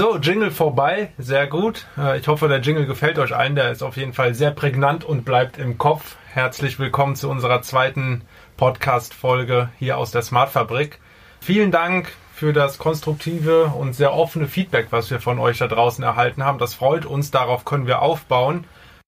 So, 0.00 0.16
Jingle 0.16 0.50
vorbei, 0.50 1.12
sehr 1.18 1.46
gut. 1.46 1.84
Äh, 1.98 2.18
ich 2.18 2.26
hoffe, 2.26 2.48
der 2.48 2.62
Jingle 2.62 2.86
gefällt 2.86 3.18
euch 3.18 3.36
allen. 3.36 3.54
Der 3.54 3.70
ist 3.70 3.82
auf 3.82 3.98
jeden 3.98 4.14
Fall 4.14 4.34
sehr 4.34 4.50
prägnant 4.50 5.04
und 5.04 5.26
bleibt 5.26 5.58
im 5.58 5.76
Kopf. 5.76 6.16
Herzlich 6.32 6.78
willkommen 6.78 7.16
zu 7.16 7.28
unserer 7.28 7.60
zweiten 7.60 8.22
Podcast-Folge 8.56 9.68
hier 9.78 9.98
aus 9.98 10.10
der 10.10 10.22
Smart 10.22 10.48
Fabrik. 10.48 11.00
Vielen 11.42 11.70
Dank 11.70 12.12
für 12.34 12.54
das 12.54 12.78
konstruktive 12.78 13.66
und 13.66 13.92
sehr 13.94 14.14
offene 14.14 14.46
Feedback, 14.46 14.86
was 14.88 15.10
wir 15.10 15.20
von 15.20 15.38
euch 15.38 15.58
da 15.58 15.66
draußen 15.66 16.02
erhalten 16.02 16.44
haben. 16.44 16.58
Das 16.58 16.72
freut 16.72 17.04
uns, 17.04 17.30
darauf 17.30 17.66
können 17.66 17.86
wir 17.86 18.00
aufbauen. 18.00 18.64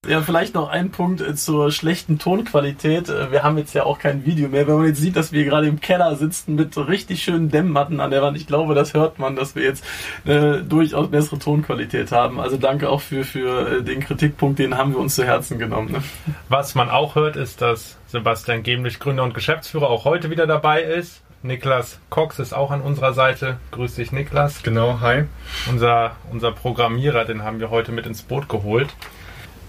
Ja, 0.09 0.21
vielleicht 0.21 0.55
noch 0.55 0.69
ein 0.69 0.91
Punkt 0.91 1.21
äh, 1.21 1.36
zur 1.36 1.71
schlechten 1.71 2.18
Tonqualität. 2.18 3.08
Äh, 3.08 3.31
wir 3.31 3.45
haben 3.45 3.57
jetzt 3.57 3.72
ja 3.72 3.85
auch 3.85 4.00
kein 4.00 4.27
Video 4.27 4.49
mehr. 4.49 4.67
Wenn 4.67 4.79
man 4.79 4.86
jetzt 4.86 5.00
sieht, 5.00 5.14
dass 5.14 5.31
wir 5.31 5.44
gerade 5.44 5.68
im 5.68 5.79
Keller 5.79 6.17
sitzen 6.17 6.57
mit 6.57 6.77
richtig 6.77 7.22
schönen 7.22 7.50
Dämmmatten 7.50 8.00
an 8.00 8.11
der 8.11 8.21
Wand, 8.21 8.36
ich 8.36 8.49
glaube, 8.49 8.75
das 8.75 8.94
hört 8.94 9.21
man, 9.21 9.36
dass 9.36 9.54
wir 9.54 9.63
jetzt 9.63 9.85
äh, 10.25 10.58
durchaus 10.58 11.08
bessere 11.08 11.39
Tonqualität 11.39 12.11
haben. 12.11 12.41
Also 12.41 12.57
danke 12.57 12.91
auch 12.91 13.00
für, 13.00 13.22
für 13.22 13.80
den 13.82 14.00
Kritikpunkt, 14.00 14.58
den 14.58 14.77
haben 14.77 14.93
wir 14.93 14.99
uns 14.99 15.14
zu 15.14 15.22
Herzen 15.22 15.61
genommen. 15.61 15.93
Ne? 15.93 16.03
Was 16.49 16.75
man 16.75 16.91
auch 16.91 17.14
hört, 17.14 17.36
ist, 17.36 17.63
dass 17.63 17.96
Sebastian 18.08 18.64
Gemlich, 18.64 18.99
Gründer 18.99 19.22
und 19.22 19.35
Geschäftsführer, 19.35 19.89
auch 19.89 20.05
heute 20.05 20.30
wieder 20.30 20.49
dabei 20.49 20.82
ist. 20.82 21.22
Niklas 21.44 22.00
Cox 22.11 22.41
ist 22.41 22.55
auch 22.55 22.72
an 22.72 22.80
unserer 22.80 23.13
Seite. 23.13 23.58
Grüß 23.71 23.94
dich, 23.94 24.11
Niklas. 24.11 24.64
Genau, 24.64 24.99
hi. 25.00 25.27
Unser, 25.71 26.16
unser 26.32 26.50
Programmierer, 26.50 27.25
den 27.25 27.44
haben 27.44 27.61
wir 27.61 27.71
heute 27.71 27.93
mit 27.93 28.05
ins 28.05 28.22
Boot 28.22 28.49
geholt. 28.49 28.89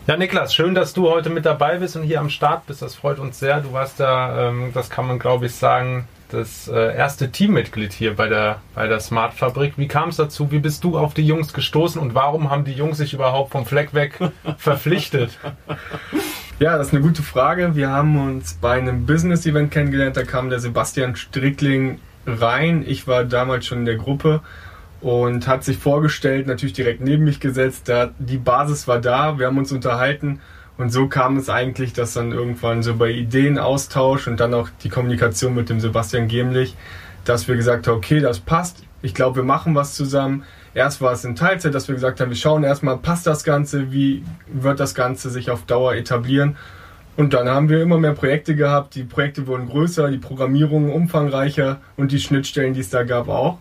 Ja, 0.06 0.18
Niklas, 0.18 0.54
schön, 0.54 0.76
dass 0.76 0.94
du 0.94 1.10
heute 1.10 1.30
mit 1.30 1.46
dabei 1.46 1.78
bist 1.78 1.96
und 1.96 2.04
hier 2.04 2.20
am 2.20 2.30
Start 2.30 2.68
bist. 2.68 2.82
Das 2.82 2.94
freut 2.94 3.20
uns 3.20 3.40
sehr. 3.40 3.62
Du 3.62 3.72
warst 3.72 4.02
da, 4.02 4.50
ähm, 4.50 4.72
das 4.74 4.90
kann 4.90 5.08
man 5.08 5.18
glaube 5.18 5.46
ich 5.46 5.56
sagen, 5.56 6.10
das 6.28 6.68
äh, 6.68 6.94
erste 6.94 7.32
Teammitglied 7.32 7.94
hier 7.94 8.14
bei 8.14 8.28
der, 8.28 8.60
bei 8.76 8.88
der 8.88 9.00
Smart 9.00 9.34
Fabrik. 9.34 9.78
Wie 9.78 9.88
kam 9.88 10.10
es 10.10 10.18
dazu? 10.18 10.52
Wie 10.52 10.60
bist 10.60 10.84
du 10.84 10.98
auf 10.98 11.14
die 11.14 11.26
Jungs 11.26 11.54
gestoßen 11.54 12.02
und 12.02 12.16
warum 12.16 12.50
haben 12.50 12.66
die 12.66 12.74
Jungs 12.74 12.98
sich 12.98 13.14
überhaupt 13.14 13.54
vom 13.54 13.66
Fleck 13.66 13.94
weg 13.94 14.20
verpflichtet? 14.58 15.40
Ja, 16.60 16.78
das 16.78 16.88
ist 16.88 16.94
eine 16.94 17.02
gute 17.02 17.24
Frage. 17.24 17.74
Wir 17.78 17.90
haben 17.90 18.22
uns 18.22 18.56
bei 18.60 18.74
einem 18.74 19.06
Business-Event 19.06 19.72
kennengelernt. 19.72 20.18
Da 20.18 20.24
kam 20.24 20.50
der 20.50 20.60
Sebastian 20.60 21.16
Strickling 21.16 22.00
rein. 22.28 22.84
Ich 22.86 23.08
war 23.08 23.24
damals 23.24 23.66
schon 23.66 23.80
in 23.80 23.86
der 23.86 23.96
Gruppe 23.96 24.42
und 25.04 25.48
hat 25.48 25.66
sich 25.66 25.78
vorgestellt, 25.78 26.48
natürlich 26.48 26.74
direkt 26.74 27.02
neben 27.02 27.26
mich 27.26 27.42
gesetzt. 27.42 27.90
Da, 27.90 28.12
die 28.18 28.38
Basis 28.38 28.88
war 28.88 29.00
da, 29.00 29.38
wir 29.38 29.48
haben 29.48 29.58
uns 29.58 29.72
unterhalten 29.72 30.40
und 30.78 30.92
so 30.92 31.08
kam 31.08 31.38
es 31.38 31.50
eigentlich, 31.50 31.92
dass 31.94 32.14
dann 32.14 32.32
irgendwann 32.32 32.82
so 32.82 32.96
bei 32.96 33.12
Ideenaustausch 33.12 34.28
und 34.28 34.40
dann 34.40 34.54
auch 34.54 34.70
die 34.84 34.90
Kommunikation 34.90 35.54
mit 35.54 35.70
dem 35.70 35.82
Sebastian 35.82 36.30
Gemlich, 36.30 36.76
dass 37.26 37.48
wir 37.48 37.56
gesagt 37.56 37.88
haben, 37.88 37.98
okay, 37.98 38.22
das 38.22 38.40
passt. 38.40 38.84
Ich 39.02 39.14
glaube, 39.14 39.38
wir 39.38 39.44
machen 39.44 39.76
was 39.76 39.94
zusammen. 39.94 40.46
Erst 40.74 41.02
war 41.02 41.12
es 41.12 41.26
in 41.26 41.36
Teilzeit, 41.36 41.76
dass 41.76 41.90
wir 41.90 41.96
gesagt 41.96 42.22
haben, 42.22 42.30
wir 42.30 42.38
schauen 42.38 42.64
erstmal, 42.64 42.98
passt 42.98 43.28
das 43.28 43.44
Ganze, 43.44 43.92
wie 43.92 44.24
wird 44.48 44.80
das 44.80 44.96
Ganze 44.96 45.30
sich 45.30 45.52
auf 45.52 45.66
Dauer 45.66 45.96
etablieren. 45.96 46.56
Und 47.18 47.34
dann 47.34 47.48
haben 47.50 47.70
wir 47.70 47.82
immer 47.82 48.00
mehr 48.00 48.14
Projekte 48.14 48.56
gehabt. 48.56 48.96
Die 48.96 49.04
Projekte 49.04 49.46
wurden 49.46 49.68
größer, 49.68 50.10
die 50.10 50.18
Programmierung 50.18 50.92
umfangreicher 50.92 51.82
und 51.98 52.12
die 52.12 52.20
Schnittstellen, 52.20 52.74
die 52.74 52.80
es 52.80 52.90
da 52.90 53.04
gab, 53.04 53.28
auch. 53.28 53.60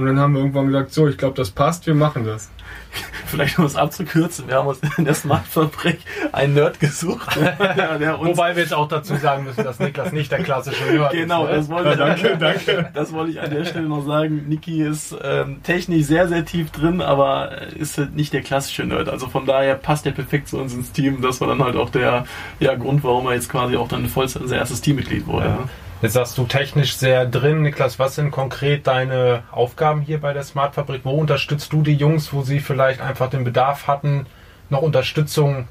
Und 0.00 0.06
dann 0.06 0.18
haben 0.18 0.32
wir 0.32 0.40
irgendwann 0.40 0.66
gesagt, 0.66 0.92
so, 0.92 1.08
ich 1.08 1.18
glaube, 1.18 1.36
das 1.36 1.50
passt, 1.50 1.86
wir 1.86 1.94
machen 1.94 2.24
das. 2.24 2.50
Vielleicht 3.26 3.58
um 3.58 3.64
es 3.64 3.76
abzukürzen, 3.76 4.48
wir 4.48 4.56
haben 4.56 4.66
uns 4.66 4.80
in 4.96 5.04
der 5.04 5.14
Smartfabrik 5.14 5.98
einen 6.32 6.54
Nerd 6.54 6.80
gesucht. 6.80 7.36
Wobei 7.36 8.56
wir 8.56 8.62
jetzt 8.62 8.74
auch 8.74 8.88
dazu 8.88 9.14
sagen 9.16 9.44
müssen, 9.44 9.62
dass 9.62 9.78
Niklas 9.78 10.12
nicht 10.12 10.32
der 10.32 10.42
klassische 10.42 10.84
Nerd 10.84 11.12
genau, 11.12 11.46
ist. 11.46 11.50
Genau, 11.50 11.56
das 11.56 11.68
wollte, 11.68 11.90
ja, 11.90 11.96
danke, 11.96 12.36
danke. 12.38 12.90
Das 12.94 13.12
wollte 13.12 13.32
ich 13.32 13.40
an 13.40 13.50
der 13.50 13.64
Stelle 13.64 13.88
noch 13.88 14.04
sagen. 14.04 14.46
Niki 14.48 14.82
ist 14.82 15.14
ähm, 15.22 15.62
technisch 15.62 16.06
sehr, 16.06 16.26
sehr 16.28 16.44
tief 16.44 16.70
drin, 16.70 17.00
aber 17.00 17.62
ist 17.78 17.98
halt 17.98 18.16
nicht 18.16 18.32
der 18.32 18.42
klassische 18.42 18.84
Nerd. 18.84 19.08
Also 19.08 19.28
von 19.28 19.46
daher 19.46 19.74
passt 19.74 20.06
er 20.06 20.12
perfekt 20.12 20.48
zu 20.48 20.58
uns 20.58 20.74
ins 20.74 20.90
Team. 20.92 21.20
Das 21.20 21.40
war 21.40 21.48
dann 21.48 21.62
halt 21.62 21.76
auch 21.76 21.90
der 21.90 22.24
ja, 22.58 22.74
Grund, 22.74 23.04
warum 23.04 23.26
er 23.26 23.34
jetzt 23.34 23.48
quasi 23.48 23.76
auch 23.76 23.88
dann 23.88 24.06
voll 24.08 24.26
unser 24.40 24.56
erstes 24.56 24.80
Teammitglied 24.80 25.26
wurde. 25.26 25.46
Ja. 25.46 25.68
Jetzt 26.02 26.14
sagst 26.14 26.38
du 26.38 26.44
technisch 26.44 26.96
sehr 26.96 27.26
drin. 27.26 27.60
Niklas, 27.60 27.98
was 27.98 28.14
sind 28.14 28.30
konkret 28.30 28.86
deine 28.86 29.42
Aufgaben 29.50 30.00
hier 30.00 30.18
bei 30.18 30.32
der 30.32 30.44
Smart 30.44 30.74
Fabrik? 30.74 31.02
Wo 31.04 31.10
unterstützt 31.10 31.74
du 31.74 31.82
die 31.82 31.94
Jungs, 31.94 32.32
wo 32.32 32.40
sie 32.40 32.60
vielleicht 32.60 33.02
einfach 33.02 33.28
den 33.28 33.44
Bedarf 33.44 33.86
hatten, 33.86 34.24
noch 34.70 34.80
Unterstützung 34.80 35.68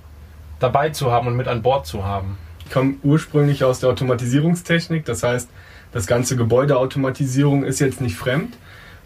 dabei 0.60 0.90
zu 0.90 1.12
haben 1.12 1.26
und 1.26 1.36
mit 1.36 1.48
an 1.48 1.64
Bord 1.64 1.88
zu 1.88 2.06
haben? 2.06 2.38
Ich 2.64 2.72
komme 2.72 2.98
ursprünglich 3.02 3.64
aus 3.64 3.80
der 3.80 3.90
Automatisierungstechnik. 3.90 5.04
Das 5.04 5.24
heißt, 5.24 5.50
das 5.94 6.06
ganze 6.06 6.36
Gebäudeautomatisierung 6.36 7.64
ist 7.64 7.80
jetzt 7.80 8.00
nicht 8.00 8.16
fremd. 8.16 8.56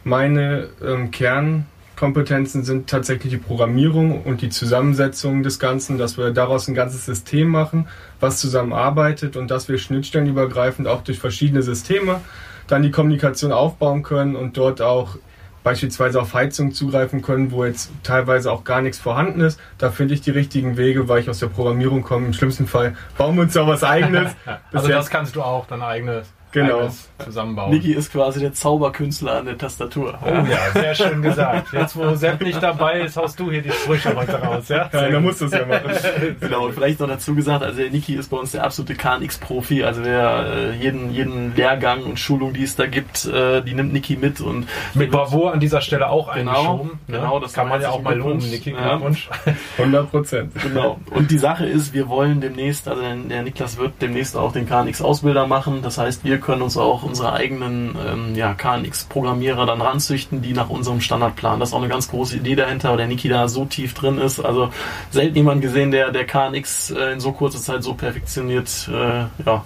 Meine 0.03 0.67
ähm, 0.85 1.11
Kern 1.11 1.67
Kompetenzen 1.95 2.63
sind 2.63 2.89
tatsächlich 2.89 3.31
die 3.31 3.37
Programmierung 3.37 4.23
und 4.23 4.41
die 4.41 4.49
Zusammensetzung 4.49 5.43
des 5.43 5.59
Ganzen, 5.59 5.97
dass 5.97 6.17
wir 6.17 6.31
daraus 6.31 6.67
ein 6.67 6.73
ganzes 6.73 7.05
System 7.05 7.49
machen, 7.49 7.87
was 8.19 8.39
zusammenarbeitet 8.39 9.37
und 9.37 9.51
dass 9.51 9.69
wir 9.69 9.77
schnittstellenübergreifend 9.77 10.87
auch 10.87 11.03
durch 11.03 11.19
verschiedene 11.19 11.61
Systeme 11.61 12.21
dann 12.67 12.81
die 12.81 12.91
Kommunikation 12.91 13.51
aufbauen 13.51 14.03
können 14.03 14.35
und 14.35 14.57
dort 14.57 14.81
auch 14.81 15.17
beispielsweise 15.63 16.19
auf 16.19 16.33
Heizung 16.33 16.73
zugreifen 16.73 17.21
können, 17.21 17.51
wo 17.51 17.63
jetzt 17.63 17.91
teilweise 18.03 18.51
auch 18.51 18.63
gar 18.63 18.81
nichts 18.81 18.99
vorhanden 18.99 19.41
ist. 19.41 19.59
Da 19.77 19.91
finde 19.91 20.13
ich 20.13 20.21
die 20.21 20.31
richtigen 20.31 20.77
Wege, 20.77 21.07
weil 21.07 21.21
ich 21.21 21.29
aus 21.29 21.39
der 21.39 21.47
Programmierung 21.47 22.03
komme. 22.03 22.27
Im 22.27 22.33
schlimmsten 22.33 22.67
Fall 22.67 22.95
bauen 23.17 23.35
wir 23.35 23.43
uns 23.43 23.53
da 23.53 23.65
was 23.65 23.83
eigenes. 23.83 24.31
also 24.73 24.87
das 24.89 25.09
kannst 25.09 25.35
du 25.35 25.41
auch, 25.41 25.65
dein 25.67 25.81
eigenes 25.81 26.27
genau. 26.53 26.89
zusammenbauen. 27.23 27.71
Niki 27.71 27.93
ist 27.93 28.11
quasi 28.11 28.39
der 28.39 28.53
Zauberkünstler 28.53 29.39
an 29.39 29.45
der 29.45 29.57
Tastatur. 29.57 30.17
Oh 30.23 30.29
ja, 30.29 30.71
sehr 30.73 30.95
schön 30.95 31.21
gesagt. 31.21 31.73
Jetzt, 31.73 31.95
wo 31.95 32.13
Sepp 32.15 32.41
nicht 32.41 32.61
dabei 32.61 33.01
ist, 33.01 33.17
haust 33.17 33.39
du 33.39 33.51
hier 33.51 33.61
die 33.61 33.71
Sprüche 33.71 34.15
heute 34.15 34.41
raus. 34.41 34.69
Ja, 34.69 34.89
ja 34.91 35.09
da 35.09 35.19
musst 35.19 35.41
du 35.41 35.45
es 35.45 35.51
ja 35.51 35.65
machen. 35.65 35.91
genau, 36.39 36.65
und 36.65 36.73
vielleicht 36.73 36.99
noch 36.99 37.07
dazu 37.07 37.35
gesagt, 37.35 37.63
also 37.63 37.77
der 37.79 37.89
Niki 37.89 38.13
ist 38.13 38.29
bei 38.29 38.37
uns 38.37 38.51
der 38.51 38.63
absolute 38.63 38.95
KNX-Profi. 38.95 39.83
Also 39.83 40.03
wer 40.03 40.45
äh, 40.53 40.75
jeden, 40.75 41.11
jeden 41.11 41.55
Lehrgang 41.55 42.03
und 42.03 42.19
Schulung, 42.19 42.53
die 42.53 42.63
es 42.63 42.75
da 42.75 42.85
gibt, 42.85 43.25
äh, 43.25 43.61
die 43.61 43.73
nimmt 43.73 43.93
Niki 43.93 44.15
mit. 44.15 44.41
und 44.41 44.67
Mit 44.93 45.11
Bravour 45.11 45.53
an 45.53 45.59
dieser 45.59 45.81
Stelle 45.81 46.09
auch 46.09 46.33
genau, 46.33 46.51
eingeschoben. 46.51 46.91
Ne? 47.07 47.17
Genau, 47.17 47.39
das 47.39 47.53
kann 47.53 47.69
man 47.69 47.81
ja 47.81 47.89
auch 47.89 48.01
mal 48.01 48.17
loben, 48.17 48.37
Niki. 48.37 48.71
Glückwunsch. 48.71 49.29
100 49.77 50.11
Prozent. 50.11 50.51
Genau. 50.61 50.99
Und 51.11 51.31
die 51.31 51.37
Sache 51.37 51.65
ist, 51.65 51.93
wir 51.93 52.07
wollen 52.07 52.41
demnächst, 52.41 52.87
also 52.87 53.01
der 53.01 53.43
Niklas 53.43 53.77
wird 53.77 53.93
demnächst 54.01 54.35
auch 54.35 54.51
den 54.51 54.67
KNX-Ausbilder 54.67 55.47
machen. 55.47 55.81
Das 55.81 55.97
heißt, 55.97 56.23
wir 56.23 56.39
können 56.43 56.61
uns 56.61 56.77
auch 56.77 57.03
unsere 57.03 57.33
eigenen 57.33 57.95
ähm, 58.05 58.35
ja, 58.35 58.53
KNX-Programmierer 58.53 59.65
dann 59.65 59.81
ranzüchten, 59.81 60.41
die 60.41 60.53
nach 60.53 60.69
unserem 60.69 61.01
Standardplan. 61.01 61.59
Das 61.59 61.69
ist 61.69 61.75
auch 61.75 61.79
eine 61.79 61.89
ganz 61.89 62.09
große 62.09 62.37
Idee 62.37 62.55
dahinter, 62.55 62.91
weil 62.91 62.97
der 62.97 63.07
Niki 63.07 63.29
da 63.29 63.47
so 63.47 63.65
tief 63.65 63.93
drin 63.93 64.17
ist. 64.17 64.39
Also 64.39 64.69
selten 65.09 65.35
jemand 65.35 65.61
gesehen, 65.61 65.91
der, 65.91 66.11
der 66.11 66.25
KNX 66.25 66.91
äh, 66.91 67.13
in 67.13 67.19
so 67.19 67.31
kurzer 67.31 67.59
Zeit 67.59 67.83
so 67.83 67.93
perfektioniert 67.93 68.89
äh, 68.91 69.25
ja, 69.45 69.65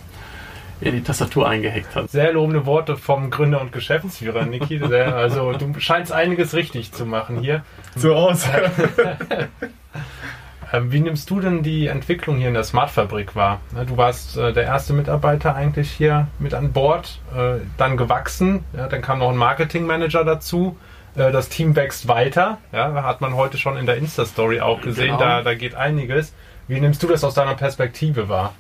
in 0.79 0.93
die 0.93 1.03
Tastatur 1.03 1.47
eingehackt 1.49 1.95
hat. 1.95 2.09
Sehr 2.09 2.31
lobende 2.31 2.65
Worte 2.65 2.95
vom 2.95 3.29
Gründer 3.31 3.59
und 3.61 3.71
Geschäftsführer, 3.71 4.45
Niki. 4.45 4.81
also 4.83 5.53
du 5.53 5.79
scheinst 5.79 6.11
einiges 6.11 6.53
richtig 6.53 6.91
zu 6.93 7.05
machen 7.05 7.39
hier. 7.39 7.63
So 7.95 8.15
aus. 8.15 8.47
Ähm, 10.73 10.91
wie 10.91 10.99
nimmst 10.99 11.29
du 11.29 11.39
denn 11.39 11.63
die 11.63 11.87
Entwicklung 11.87 12.37
hier 12.37 12.49
in 12.49 12.53
der 12.53 12.63
Smart-Fabrik 12.63 13.35
wahr? 13.35 13.61
Ne, 13.73 13.85
du 13.85 13.95
warst 13.97 14.37
äh, 14.37 14.51
der 14.51 14.63
erste 14.63 14.93
Mitarbeiter 14.93 15.55
eigentlich 15.55 15.91
hier 15.91 16.27
mit 16.39 16.53
an 16.53 16.73
Bord, 16.73 17.19
äh, 17.35 17.59
dann 17.77 17.95
gewachsen, 17.95 18.63
dann 18.73 19.01
kam 19.01 19.19
noch 19.19 19.29
ein 19.29 19.37
Marketing-Manager 19.37 20.25
dazu. 20.25 20.77
Äh, 21.15 21.31
das 21.31 21.49
Team 21.49 21.75
wächst 21.75 22.07
weiter, 22.07 22.59
ja, 22.71 23.03
hat 23.03 23.21
man 23.21 23.35
heute 23.35 23.57
schon 23.57 23.77
in 23.77 23.85
der 23.85 23.97
Insta-Story 23.97 24.61
auch 24.61 24.81
gesehen, 24.81 25.07
genau. 25.07 25.19
da, 25.19 25.41
da 25.41 25.53
geht 25.55 25.75
einiges. 25.75 26.33
Wie 26.67 26.79
nimmst 26.79 27.01
du 27.01 27.07
das 27.07 27.23
aus 27.23 27.33
deiner 27.33 27.55
Perspektive 27.55 28.27
wahr? 28.27 28.53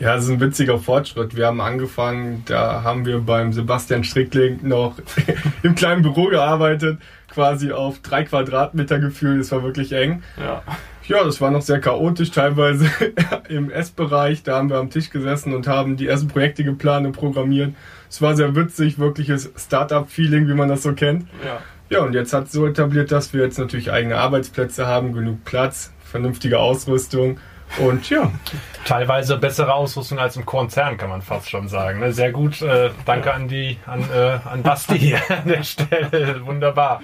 Ja, 0.00 0.16
es 0.16 0.24
ist 0.24 0.30
ein 0.30 0.40
witziger 0.40 0.78
Fortschritt. 0.78 1.36
Wir 1.36 1.46
haben 1.46 1.60
angefangen, 1.60 2.42
da 2.46 2.82
haben 2.82 3.06
wir 3.06 3.20
beim 3.20 3.52
Sebastian 3.52 4.02
Strickling 4.02 4.58
noch 4.62 4.96
im 5.62 5.76
kleinen 5.76 6.02
Büro 6.02 6.26
gearbeitet, 6.26 6.98
quasi 7.30 7.70
auf 7.70 8.00
drei 8.00 8.24
Quadratmeter 8.24 8.98
gefühlt. 8.98 9.40
Es 9.40 9.52
war 9.52 9.62
wirklich 9.62 9.92
eng. 9.92 10.24
Ja. 10.36 10.62
Ja, 11.06 11.22
das 11.22 11.40
war 11.40 11.50
noch 11.50 11.62
sehr 11.62 11.80
chaotisch, 11.80 12.30
teilweise 12.30 12.90
im 13.48 13.70
Essbereich. 13.70 14.42
Da 14.42 14.56
haben 14.56 14.70
wir 14.70 14.78
am 14.78 14.90
Tisch 14.90 15.10
gesessen 15.10 15.54
und 15.54 15.66
haben 15.66 15.96
die 15.96 16.06
ersten 16.06 16.28
Projekte 16.28 16.64
geplant 16.64 17.06
und 17.06 17.12
programmiert. 17.12 17.74
Es 18.08 18.22
war 18.22 18.36
sehr 18.36 18.56
witzig, 18.56 18.98
wirkliches 18.98 19.52
Startup-Feeling, 19.56 20.48
wie 20.48 20.54
man 20.54 20.68
das 20.68 20.82
so 20.82 20.94
kennt. 20.94 21.26
Ja. 21.44 21.60
Ja, 21.90 22.00
und 22.00 22.14
jetzt 22.14 22.32
hat 22.32 22.46
es 22.46 22.52
so 22.52 22.66
etabliert, 22.66 23.12
dass 23.12 23.34
wir 23.34 23.42
jetzt 23.42 23.58
natürlich 23.58 23.92
eigene 23.92 24.16
Arbeitsplätze 24.16 24.86
haben, 24.86 25.12
genug 25.12 25.44
Platz, 25.44 25.92
vernünftige 26.02 26.58
Ausrüstung 26.58 27.38
und 27.78 28.08
ja. 28.08 28.32
Teilweise 28.84 29.36
bessere 29.36 29.72
Ausrüstung 29.74 30.18
als 30.18 30.36
im 30.36 30.46
Konzern, 30.46 30.96
kann 30.96 31.10
man 31.10 31.22
fast 31.22 31.50
schon 31.50 31.68
sagen. 31.68 32.00
Ne? 32.00 32.12
Sehr 32.12 32.32
gut. 32.32 32.62
Äh, 32.62 32.90
danke 33.04 33.32
an 33.32 33.48
die, 33.48 33.78
an, 33.86 34.04
äh, 34.14 34.38
an 34.44 34.62
Basti 34.62 35.14
an 35.28 35.46
der 35.46 35.62
Stelle. 35.62 36.44
Wunderbar. 36.44 37.02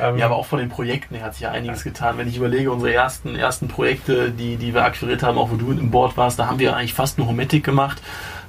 Ähm, 0.00 0.18
ja, 0.18 0.26
aber 0.26 0.36
auch 0.36 0.46
von 0.46 0.58
den 0.58 0.68
Projekten 0.68 1.14
her 1.14 1.26
hat 1.26 1.34
sich 1.34 1.42
ja 1.42 1.50
einiges 1.50 1.84
getan. 1.84 2.18
Wenn 2.18 2.28
ich 2.28 2.36
überlege, 2.36 2.70
unsere 2.70 2.92
ersten, 2.92 3.34
ersten 3.34 3.68
Projekte, 3.68 4.30
die, 4.30 4.56
die 4.56 4.74
wir 4.74 4.84
akquiriert 4.84 5.22
haben, 5.22 5.38
auch 5.38 5.50
wo 5.50 5.56
du 5.56 5.72
im 5.72 5.90
Board 5.90 6.16
warst, 6.16 6.38
da 6.38 6.46
haben 6.46 6.58
wir 6.58 6.76
eigentlich 6.76 6.94
fast 6.94 7.18
nur 7.18 7.26
Hometic 7.26 7.64
gemacht. 7.64 8.00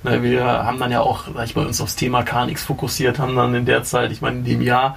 Wir 0.04 0.46
haben 0.46 0.80
dann 0.80 0.92
ja 0.92 1.02
auch, 1.02 1.26
sag 1.34 1.46
ich 1.46 1.56
mal, 1.56 1.66
uns 1.66 1.82
aufs 1.82 1.98
Thema 1.98 2.24
KNX 2.24 2.64
fokussiert, 2.64 3.20
haben 3.20 3.36
dann 3.36 3.54
in 3.54 3.66
der 3.66 3.84
Zeit, 3.84 4.12
ich 4.12 4.22
meine, 4.22 4.38
in 4.38 4.46
dem 4.46 4.62
Jahr 4.62 4.96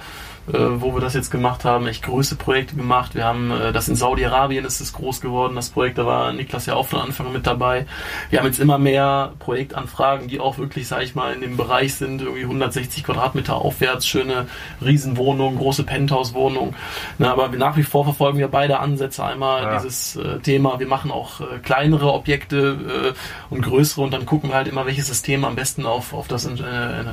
äh, 0.51 0.81
wo 0.81 0.93
wir 0.93 0.99
das 0.99 1.13
jetzt 1.13 1.31
gemacht 1.31 1.63
haben, 1.63 1.87
echt 1.87 2.03
größte 2.03 2.35
Projekte 2.35 2.75
gemacht. 2.75 3.15
Wir 3.15 3.23
haben 3.23 3.49
äh, 3.51 3.71
das 3.71 3.87
in 3.87 3.95
Saudi-Arabien 3.95 4.65
ist 4.65 4.81
es 4.81 4.91
groß 4.91 5.21
geworden, 5.21 5.55
das 5.55 5.69
Projekt, 5.69 5.97
da 5.97 6.05
war 6.05 6.33
Niklas 6.33 6.65
ja 6.65 6.75
auch 6.75 6.87
von 6.87 6.99
Anfang 6.99 7.27
an 7.27 7.33
mit 7.33 7.47
dabei. 7.47 7.85
Wir 8.29 8.39
haben 8.39 8.47
jetzt 8.47 8.59
immer 8.59 8.77
mehr 8.77 9.31
Projektanfragen, 9.39 10.27
die 10.27 10.41
auch 10.41 10.57
wirklich, 10.57 10.87
sag 10.87 11.03
ich 11.03 11.15
mal, 11.15 11.33
in 11.33 11.41
dem 11.41 11.55
Bereich 11.55 11.95
sind, 11.95 12.21
irgendwie 12.21 12.43
160 12.43 13.05
Quadratmeter 13.05 13.55
aufwärts, 13.55 14.05
schöne 14.05 14.47
Riesenwohnungen, 14.83 15.57
große 15.57 15.83
Penthouse-Wohnungen. 15.83 16.75
aber 17.19 17.47
nach 17.49 17.77
wie 17.77 17.83
vor 17.83 18.03
verfolgen 18.03 18.37
wir 18.37 18.49
beide 18.49 18.79
Ansätze. 18.79 19.23
Einmal 19.23 19.63
ja. 19.63 19.75
dieses 19.79 20.17
äh, 20.17 20.39
Thema, 20.39 20.79
wir 20.79 20.87
machen 20.87 21.09
auch 21.09 21.39
äh, 21.39 21.59
kleinere 21.63 22.11
Objekte 22.11 23.13
äh, 23.13 23.53
und 23.53 23.61
größere 23.61 24.01
und 24.01 24.11
dann 24.11 24.25
gucken 24.25 24.49
wir 24.49 24.57
halt 24.57 24.67
immer, 24.67 24.85
welches 24.85 25.07
System 25.07 25.45
am 25.45 25.55
besten 25.55 25.85
auf, 25.85 26.13
auf 26.13 26.27
das 26.27 26.45
äh, 26.45 26.59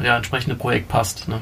ja, 0.04 0.16
entsprechende 0.16 0.56
Projekt 0.56 0.88
passt. 0.88 1.28
Ne? 1.28 1.40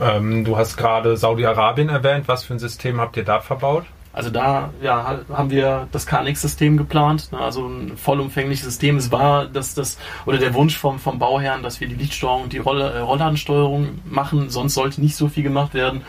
Ähm, 0.00 0.44
du 0.44 0.56
hast 0.56 0.76
gerade 0.76 1.16
Saudi-Arabien 1.16 1.88
erwähnt. 1.88 2.28
Was 2.28 2.44
für 2.44 2.54
ein 2.54 2.58
System 2.58 3.00
habt 3.00 3.16
ihr 3.16 3.24
da 3.24 3.40
verbaut? 3.40 3.84
Also 4.12 4.30
da 4.30 4.70
ja, 4.82 5.20
haben 5.32 5.50
wir 5.50 5.86
das 5.92 6.04
KNX-System 6.04 6.76
geplant, 6.76 7.30
ne, 7.30 7.38
also 7.38 7.68
ein 7.68 7.96
vollumfängliches 7.96 8.64
System. 8.64 8.96
Es 8.96 9.12
war 9.12 9.46
das, 9.46 9.74
das 9.74 9.98
oder 10.26 10.38
der 10.38 10.52
Wunsch 10.54 10.76
vom, 10.76 10.98
vom 10.98 11.20
Bauherrn, 11.20 11.62
dass 11.62 11.80
wir 11.80 11.86
die 11.86 11.94
Lichtsteuerung 11.94 12.42
und 12.44 12.52
die 12.52 12.58
Rolle, 12.58 12.90
äh, 12.90 12.98
Rollladensteuerung 12.98 14.00
machen, 14.04 14.50
sonst 14.50 14.74
sollte 14.74 15.00
nicht 15.00 15.14
so 15.14 15.28
viel 15.28 15.44
gemacht 15.44 15.74
werden. 15.74 16.02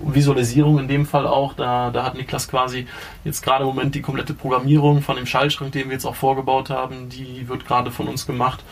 Visualisierung 0.00 0.78
in 0.78 0.88
dem 0.88 1.04
Fall 1.04 1.26
auch, 1.26 1.52
da, 1.52 1.90
da 1.90 2.04
hat 2.04 2.14
Niklas 2.14 2.48
quasi 2.48 2.86
jetzt 3.22 3.42
gerade 3.42 3.64
im 3.64 3.68
Moment 3.68 3.94
die 3.94 4.00
komplette 4.00 4.32
Programmierung 4.32 5.02
von 5.02 5.16
dem 5.16 5.26
Schaltschrank, 5.26 5.72
den 5.72 5.86
wir 5.86 5.92
jetzt 5.92 6.06
auch 6.06 6.16
vorgebaut 6.16 6.70
haben, 6.70 7.10
die 7.10 7.48
wird 7.48 7.66
gerade 7.66 7.90
von 7.90 8.08
uns 8.08 8.26
gemacht 8.26 8.64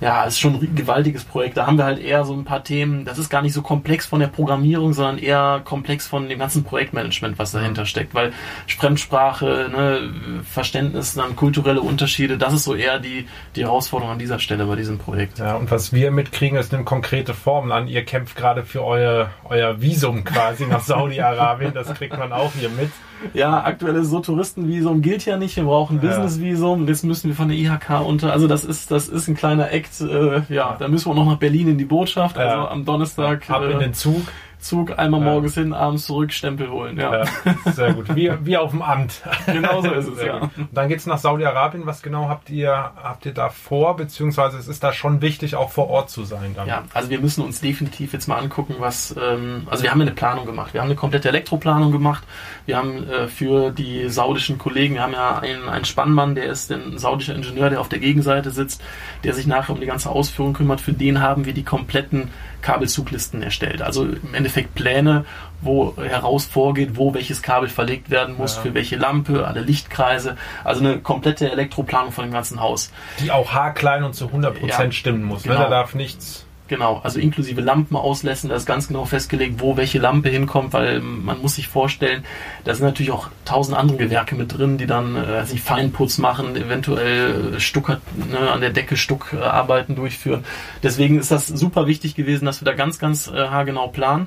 ja, 0.00 0.24
ist 0.24 0.38
schon 0.38 0.54
ein 0.54 0.74
gewaltiges 0.74 1.24
Projekt. 1.24 1.56
Da 1.56 1.66
haben 1.66 1.78
wir 1.78 1.84
halt 1.84 1.98
eher 1.98 2.24
so 2.24 2.34
ein 2.34 2.44
paar 2.44 2.62
Themen. 2.62 3.04
Das 3.06 3.18
ist 3.18 3.30
gar 3.30 3.40
nicht 3.40 3.54
so 3.54 3.62
komplex 3.62 4.04
von 4.04 4.20
der 4.20 4.26
Programmierung, 4.26 4.92
sondern 4.92 5.18
eher 5.18 5.62
komplex 5.64 6.06
von 6.06 6.28
dem 6.28 6.38
ganzen 6.38 6.64
Projektmanagement, 6.64 7.38
was 7.38 7.52
dahinter 7.52 7.86
steckt. 7.86 8.14
Weil 8.14 8.32
Fremdsprache, 8.66 9.70
ne, 9.72 10.42
Verständnis, 10.44 11.14
dann 11.14 11.34
kulturelle 11.34 11.80
Unterschiede, 11.80 12.36
das 12.36 12.52
ist 12.52 12.64
so 12.64 12.74
eher 12.74 12.98
die, 12.98 13.26
die 13.54 13.62
Herausforderung 13.62 14.12
an 14.12 14.18
dieser 14.18 14.38
Stelle 14.38 14.66
bei 14.66 14.76
diesem 14.76 14.98
Projekt. 14.98 15.38
Ja, 15.38 15.56
und 15.56 15.70
was 15.70 15.92
wir 15.94 16.10
mitkriegen, 16.10 16.58
ist 16.58 16.74
eine 16.74 16.84
konkrete 16.84 17.32
Form 17.32 17.72
an. 17.72 17.88
Ihr 17.88 18.04
kämpft 18.04 18.36
gerade 18.36 18.64
für 18.64 18.84
euer, 18.84 19.30
euer 19.44 19.80
Visum 19.80 20.24
quasi 20.24 20.66
nach 20.66 20.82
Saudi-Arabien. 20.82 21.72
Das 21.72 21.92
kriegt 21.94 22.18
man 22.18 22.32
auch 22.32 22.52
hier 22.58 22.68
mit. 22.68 22.90
Ja, 23.34 23.64
aktuelles 23.64 24.08
so 24.08 24.20
Touristenvisum 24.20 25.02
gilt 25.02 25.24
ja 25.24 25.36
nicht. 25.36 25.56
Wir 25.56 25.64
brauchen 25.64 26.00
ja. 26.02 26.08
Businessvisum. 26.08 26.86
Jetzt 26.86 27.04
müssen 27.04 27.28
wir 27.28 27.34
von 27.34 27.48
der 27.48 27.56
IHK 27.56 28.00
unter. 28.04 28.32
Also 28.32 28.46
das 28.46 28.64
ist 28.64 28.90
das 28.90 29.08
ist 29.08 29.28
ein 29.28 29.34
kleiner 29.34 29.72
Act. 29.86 30.00
Äh, 30.00 30.54
ja, 30.54 30.76
da 30.78 30.88
müssen 30.88 31.10
wir 31.10 31.14
noch 31.14 31.26
nach 31.26 31.38
Berlin 31.38 31.68
in 31.68 31.78
die 31.78 31.84
Botschaft. 31.84 32.36
Also 32.38 32.68
am 32.68 32.84
Donnerstag. 32.84 33.48
Ab 33.50 33.62
äh, 33.62 33.72
in 33.72 33.78
den 33.78 33.94
Zug. 33.94 34.22
Zug 34.66 34.98
einmal 34.98 35.20
ja. 35.20 35.26
morgens 35.26 35.54
hin, 35.54 35.72
abends 35.72 36.06
zurück, 36.06 36.32
Stempel 36.32 36.70
holen. 36.70 36.98
Ja. 36.98 37.24
ja 37.24 37.72
sehr 37.72 37.94
gut. 37.94 38.14
Wie, 38.14 38.32
wie 38.42 38.56
auf 38.56 38.70
dem 38.70 38.82
Amt. 38.82 39.22
Genau 39.46 39.80
so 39.80 39.90
ist 39.92 40.08
es, 40.08 40.22
ja. 40.22 40.38
Gut. 40.38 40.50
Dann 40.72 40.88
geht's 40.88 41.06
nach 41.06 41.18
Saudi-Arabien. 41.18 41.86
Was 41.86 42.02
genau 42.02 42.28
habt 42.28 42.50
ihr, 42.50 42.72
habt 42.72 43.24
ihr 43.26 43.32
da 43.32 43.48
vor? 43.48 43.96
Beziehungsweise 43.96 44.58
es 44.58 44.68
ist 44.68 44.82
da 44.82 44.92
schon 44.92 45.22
wichtig, 45.22 45.56
auch 45.56 45.70
vor 45.70 45.88
Ort 45.88 46.10
zu 46.10 46.24
sein 46.24 46.54
dann. 46.54 46.66
Ja, 46.66 46.84
also 46.92 47.10
wir 47.10 47.20
müssen 47.20 47.44
uns 47.44 47.60
definitiv 47.60 48.12
jetzt 48.12 48.26
mal 48.26 48.38
angucken, 48.38 48.76
was, 48.78 49.14
ähm, 49.20 49.66
also 49.70 49.82
wir 49.82 49.90
haben 49.90 50.00
eine 50.00 50.10
Planung 50.10 50.46
gemacht. 50.46 50.74
Wir 50.74 50.80
haben 50.80 50.88
eine 50.88 50.96
komplette 50.96 51.28
Elektroplanung 51.28 51.92
gemacht. 51.92 52.24
Wir 52.66 52.76
haben 52.76 53.08
äh, 53.08 53.28
für 53.28 53.70
die 53.70 54.08
saudischen 54.08 54.58
Kollegen, 54.58 54.94
wir 54.94 55.02
haben 55.02 55.12
ja 55.12 55.38
einen, 55.38 55.68
einen 55.68 55.84
Spannmann, 55.84 56.34
der 56.34 56.46
ist 56.46 56.70
ein 56.72 56.98
saudischer 56.98 57.34
Ingenieur, 57.34 57.70
der 57.70 57.80
auf 57.80 57.88
der 57.88 57.98
Gegenseite 57.98 58.50
sitzt, 58.50 58.82
der 59.24 59.34
sich 59.34 59.46
nachher 59.46 59.72
um 59.72 59.80
die 59.80 59.86
ganze 59.86 60.10
Ausführung 60.10 60.52
kümmert. 60.52 60.80
Für 60.80 60.92
den 60.92 61.20
haben 61.20 61.44
wir 61.44 61.52
die 61.52 61.64
kompletten 61.64 62.30
Kabelzuglisten 62.66 63.44
erstellt. 63.44 63.80
Also 63.80 64.02
im 64.02 64.34
Endeffekt 64.34 64.74
Pläne, 64.74 65.24
wo 65.60 65.94
heraus 65.96 66.46
vorgeht, 66.46 66.96
wo 66.96 67.14
welches 67.14 67.40
Kabel 67.40 67.68
verlegt 67.68 68.10
werden 68.10 68.36
muss, 68.36 68.56
ja. 68.56 68.62
für 68.62 68.74
welche 68.74 68.96
Lampe, 68.96 69.46
alle 69.46 69.60
Lichtkreise. 69.60 70.36
Also 70.64 70.80
eine 70.80 70.98
komplette 70.98 71.48
Elektroplanung 71.48 72.10
von 72.10 72.24
dem 72.24 72.32
ganzen 72.32 72.60
Haus. 72.60 72.90
Die 73.20 73.30
auch 73.30 73.52
haarklein 73.52 74.02
und 74.02 74.14
zu 74.14 74.26
100% 74.26 74.66
ja, 74.66 74.90
stimmen 74.90 75.22
muss. 75.22 75.44
Genau. 75.44 75.54
Ne? 75.54 75.60
Da 75.60 75.70
darf 75.70 75.94
nichts 75.94 76.45
Genau, 76.68 77.00
also 77.04 77.20
inklusive 77.20 77.60
Lampen 77.60 77.96
auslässen, 77.96 78.50
da 78.50 78.56
ist 78.56 78.66
ganz 78.66 78.88
genau 78.88 79.04
festgelegt, 79.04 79.60
wo 79.60 79.76
welche 79.76 80.00
Lampe 80.00 80.30
hinkommt, 80.30 80.72
weil 80.72 81.00
man 81.00 81.40
muss 81.40 81.54
sich 81.54 81.68
vorstellen, 81.68 82.24
da 82.64 82.74
sind 82.74 82.84
natürlich 82.84 83.12
auch 83.12 83.28
tausend 83.44 83.78
andere 83.78 83.98
Gewerke 83.98 84.34
mit 84.34 84.56
drin, 84.58 84.76
die 84.76 84.86
dann 84.86 85.14
äh, 85.14 85.46
sich 85.46 85.62
Feinputz 85.62 86.18
machen, 86.18 86.56
eventuell 86.56 87.60
Stucker 87.60 88.00
ne, 88.16 88.50
an 88.50 88.60
der 88.60 88.70
Decke 88.70 88.96
Stuckarbeiten 88.96 89.94
durchführen. 89.94 90.44
Deswegen 90.82 91.20
ist 91.20 91.30
das 91.30 91.46
super 91.46 91.86
wichtig 91.86 92.16
gewesen, 92.16 92.46
dass 92.46 92.60
wir 92.60 92.66
da 92.66 92.72
ganz, 92.72 92.98
ganz 92.98 93.28
äh, 93.28 93.46
haargenau 93.48 93.86
planen. 93.88 94.26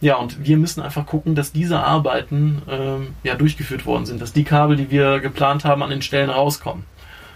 Ja, 0.00 0.16
und 0.16 0.44
wir 0.44 0.56
müssen 0.56 0.82
einfach 0.82 1.06
gucken, 1.06 1.34
dass 1.34 1.52
diese 1.52 1.80
Arbeiten 1.80 2.62
ähm, 2.68 3.14
ja 3.24 3.34
durchgeführt 3.34 3.86
worden 3.86 4.06
sind, 4.06 4.20
dass 4.20 4.32
die 4.32 4.44
Kabel, 4.44 4.76
die 4.76 4.90
wir 4.90 5.18
geplant 5.18 5.64
haben, 5.64 5.82
an 5.82 5.90
den 5.90 6.02
Stellen 6.02 6.30
rauskommen. 6.30 6.84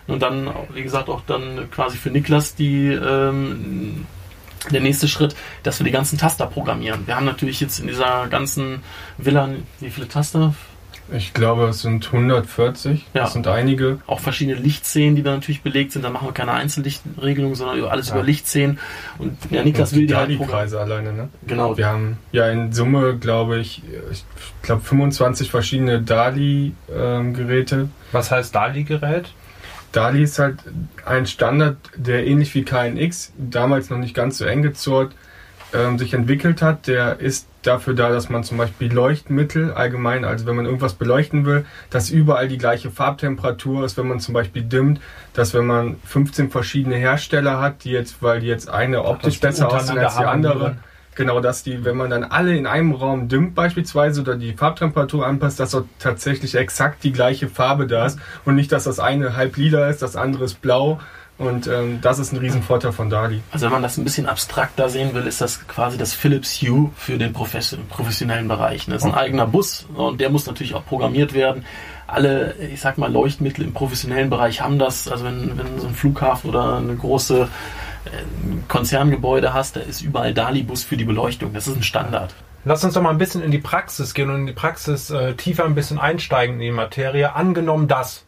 Und 0.06 0.22
dann, 0.22 0.50
wie 0.72 0.82
gesagt, 0.82 1.08
auch 1.08 1.22
dann 1.26 1.68
quasi 1.70 1.96
für 1.96 2.10
Niklas 2.10 2.54
die 2.54 2.88
ähm, 2.88 4.06
der 4.70 4.80
nächste 4.80 5.08
Schritt, 5.08 5.36
dass 5.62 5.78
wir 5.78 5.84
die 5.84 5.92
ganzen 5.92 6.18
Taster 6.18 6.46
programmieren. 6.46 7.06
Wir 7.06 7.16
haben 7.16 7.26
natürlich 7.26 7.60
jetzt 7.60 7.78
in 7.78 7.86
dieser 7.86 8.26
ganzen 8.28 8.82
Villa, 9.18 9.48
wie 9.80 9.90
viele 9.90 10.08
Taster? 10.08 10.54
Ich 11.12 11.32
glaube, 11.32 11.66
es 11.68 11.82
sind 11.82 12.04
140. 12.04 13.04
Ja. 13.14 13.22
Das 13.22 13.32
sind 13.32 13.46
einige. 13.46 14.00
Auch 14.06 14.18
verschiedene 14.18 14.58
Lichtszenen, 14.58 15.14
die 15.14 15.22
da 15.22 15.32
natürlich 15.32 15.62
belegt 15.62 15.92
sind. 15.92 16.02
Da 16.02 16.10
machen 16.10 16.26
wir 16.26 16.32
keine 16.32 16.52
Einzellichtregelung, 16.52 17.54
sondern 17.54 17.84
alles 17.84 18.08
ja. 18.08 18.16
über 18.16 18.24
Lichtszenen. 18.24 18.80
Und 19.18 19.38
ja, 19.50 19.62
Niklas 19.62 19.92
Und 19.92 19.98
will 20.00 20.06
die 20.08 20.16
halt 20.16 20.36
Kreise 20.48 20.80
alleine, 20.80 21.12
ne? 21.12 21.28
Genau. 21.46 21.76
Wir 21.76 21.86
haben 21.86 22.18
ja 22.32 22.48
in 22.50 22.72
Summe, 22.72 23.16
glaube 23.18 23.58
ich, 23.58 23.82
ich 24.10 24.24
glaube 24.62 24.82
25 24.82 25.48
verschiedene 25.50 26.02
DALI-Geräte. 26.02 27.76
Ähm, 27.76 27.90
Was 28.10 28.32
heißt 28.32 28.54
DALI-Gerät? 28.54 29.32
DALI 29.96 30.22
ist 30.22 30.38
halt 30.38 30.58
ein 31.06 31.26
Standard, 31.26 31.78
der 31.96 32.26
ähnlich 32.26 32.54
wie 32.54 32.64
KNX, 32.64 33.32
damals 33.38 33.88
noch 33.88 33.96
nicht 33.96 34.14
ganz 34.14 34.36
so 34.36 34.44
eng 34.44 34.62
gezurrt, 34.62 35.14
ähm, 35.72 35.98
sich 35.98 36.12
entwickelt 36.12 36.60
hat. 36.60 36.86
Der 36.86 37.18
ist 37.18 37.48
dafür 37.62 37.94
da, 37.94 38.10
dass 38.10 38.28
man 38.28 38.44
zum 38.44 38.58
Beispiel 38.58 38.92
Leuchtmittel 38.92 39.72
allgemein, 39.72 40.24
also 40.24 40.44
wenn 40.46 40.54
man 40.54 40.66
irgendwas 40.66 40.94
beleuchten 40.94 41.46
will, 41.46 41.64
dass 41.88 42.10
überall 42.10 42.46
die 42.46 42.58
gleiche 42.58 42.90
Farbtemperatur 42.90 43.84
ist, 43.84 43.96
wenn 43.96 44.06
man 44.06 44.20
zum 44.20 44.34
Beispiel 44.34 44.62
dimmt, 44.62 45.00
dass 45.32 45.54
wenn 45.54 45.66
man 45.66 45.96
15 46.04 46.50
verschiedene 46.50 46.96
Hersteller 46.96 47.58
hat, 47.60 47.84
die 47.84 47.90
jetzt, 47.90 48.22
weil 48.22 48.40
die 48.40 48.46
jetzt 48.46 48.68
eine 48.68 49.02
optisch 49.04 49.40
besser 49.40 49.72
aussehen 49.72 49.98
als 49.98 50.16
die 50.16 50.24
andere, 50.24 50.76
Genau, 51.16 51.40
dass 51.40 51.62
die, 51.62 51.84
wenn 51.84 51.96
man 51.96 52.10
dann 52.10 52.24
alle 52.24 52.56
in 52.56 52.66
einem 52.66 52.92
Raum 52.92 53.28
dimmt 53.28 53.54
beispielsweise 53.54 54.20
oder 54.20 54.36
die 54.36 54.52
Farbtemperatur 54.52 55.26
anpasst, 55.26 55.58
dass 55.58 55.70
dort 55.70 55.86
tatsächlich 55.98 56.54
exakt 56.54 57.02
die 57.04 57.12
gleiche 57.12 57.48
Farbe 57.48 57.86
da 57.86 58.06
ist 58.06 58.18
und 58.44 58.54
nicht, 58.54 58.70
dass 58.70 58.84
das 58.84 59.00
eine 59.00 59.34
halb 59.34 59.56
lila 59.56 59.88
ist, 59.88 60.02
das 60.02 60.14
andere 60.14 60.44
ist 60.44 60.60
blau. 60.60 61.00
Und 61.38 61.66
ähm, 61.66 61.98
das 62.00 62.18
ist 62.18 62.32
ein 62.32 62.38
Riesenvorteil 62.38 62.92
von 62.92 63.10
Dali. 63.10 63.42
Also 63.50 63.66
wenn 63.66 63.72
man 63.72 63.82
das 63.82 63.98
ein 63.98 64.04
bisschen 64.04 64.26
abstrakter 64.26 64.88
sehen 64.88 65.12
will, 65.12 65.26
ist 65.26 65.42
das 65.42 65.66
quasi 65.68 65.98
das 65.98 66.14
Philips 66.14 66.62
Hue 66.62 66.90
für 66.96 67.18
den 67.18 67.34
professionellen 67.34 68.48
Bereich. 68.48 68.86
Das 68.86 68.96
ist 68.96 69.04
ein 69.04 69.14
eigener 69.14 69.46
Bus 69.46 69.86
und 69.94 70.18
der 70.18 70.30
muss 70.30 70.46
natürlich 70.46 70.74
auch 70.74 70.86
programmiert 70.86 71.34
werden 71.34 71.64
alle, 72.06 72.54
ich 72.72 72.80
sag 72.80 72.98
mal, 72.98 73.12
Leuchtmittel 73.12 73.64
im 73.64 73.72
professionellen 73.72 74.30
Bereich 74.30 74.60
haben 74.60 74.78
das. 74.78 75.08
Also 75.08 75.24
wenn, 75.24 75.58
wenn 75.58 75.80
so 75.80 75.88
ein 75.88 75.94
Flughafen 75.94 76.50
oder 76.50 76.76
eine 76.76 76.94
große 76.94 77.48
Konzerngebäude 78.68 79.54
hast, 79.54 79.76
da 79.76 79.80
ist 79.80 80.02
überall 80.02 80.34
Dalibus 80.34 80.84
für 80.84 80.96
die 80.96 81.04
Beleuchtung. 81.04 81.52
Das 81.52 81.66
ist 81.66 81.76
ein 81.76 81.82
Standard. 81.82 82.34
Lass 82.64 82.82
uns 82.82 82.94
doch 82.94 83.02
mal 83.02 83.10
ein 83.10 83.18
bisschen 83.18 83.42
in 83.42 83.52
die 83.52 83.58
Praxis 83.58 84.12
gehen 84.12 84.28
und 84.28 84.40
in 84.40 84.46
die 84.46 84.52
Praxis 84.52 85.10
äh, 85.10 85.34
tiefer 85.34 85.64
ein 85.64 85.76
bisschen 85.76 86.00
einsteigen 86.00 86.56
in 86.56 86.60
die 86.60 86.70
Materie. 86.72 87.34
Angenommen 87.34 87.86
das. 87.86 88.24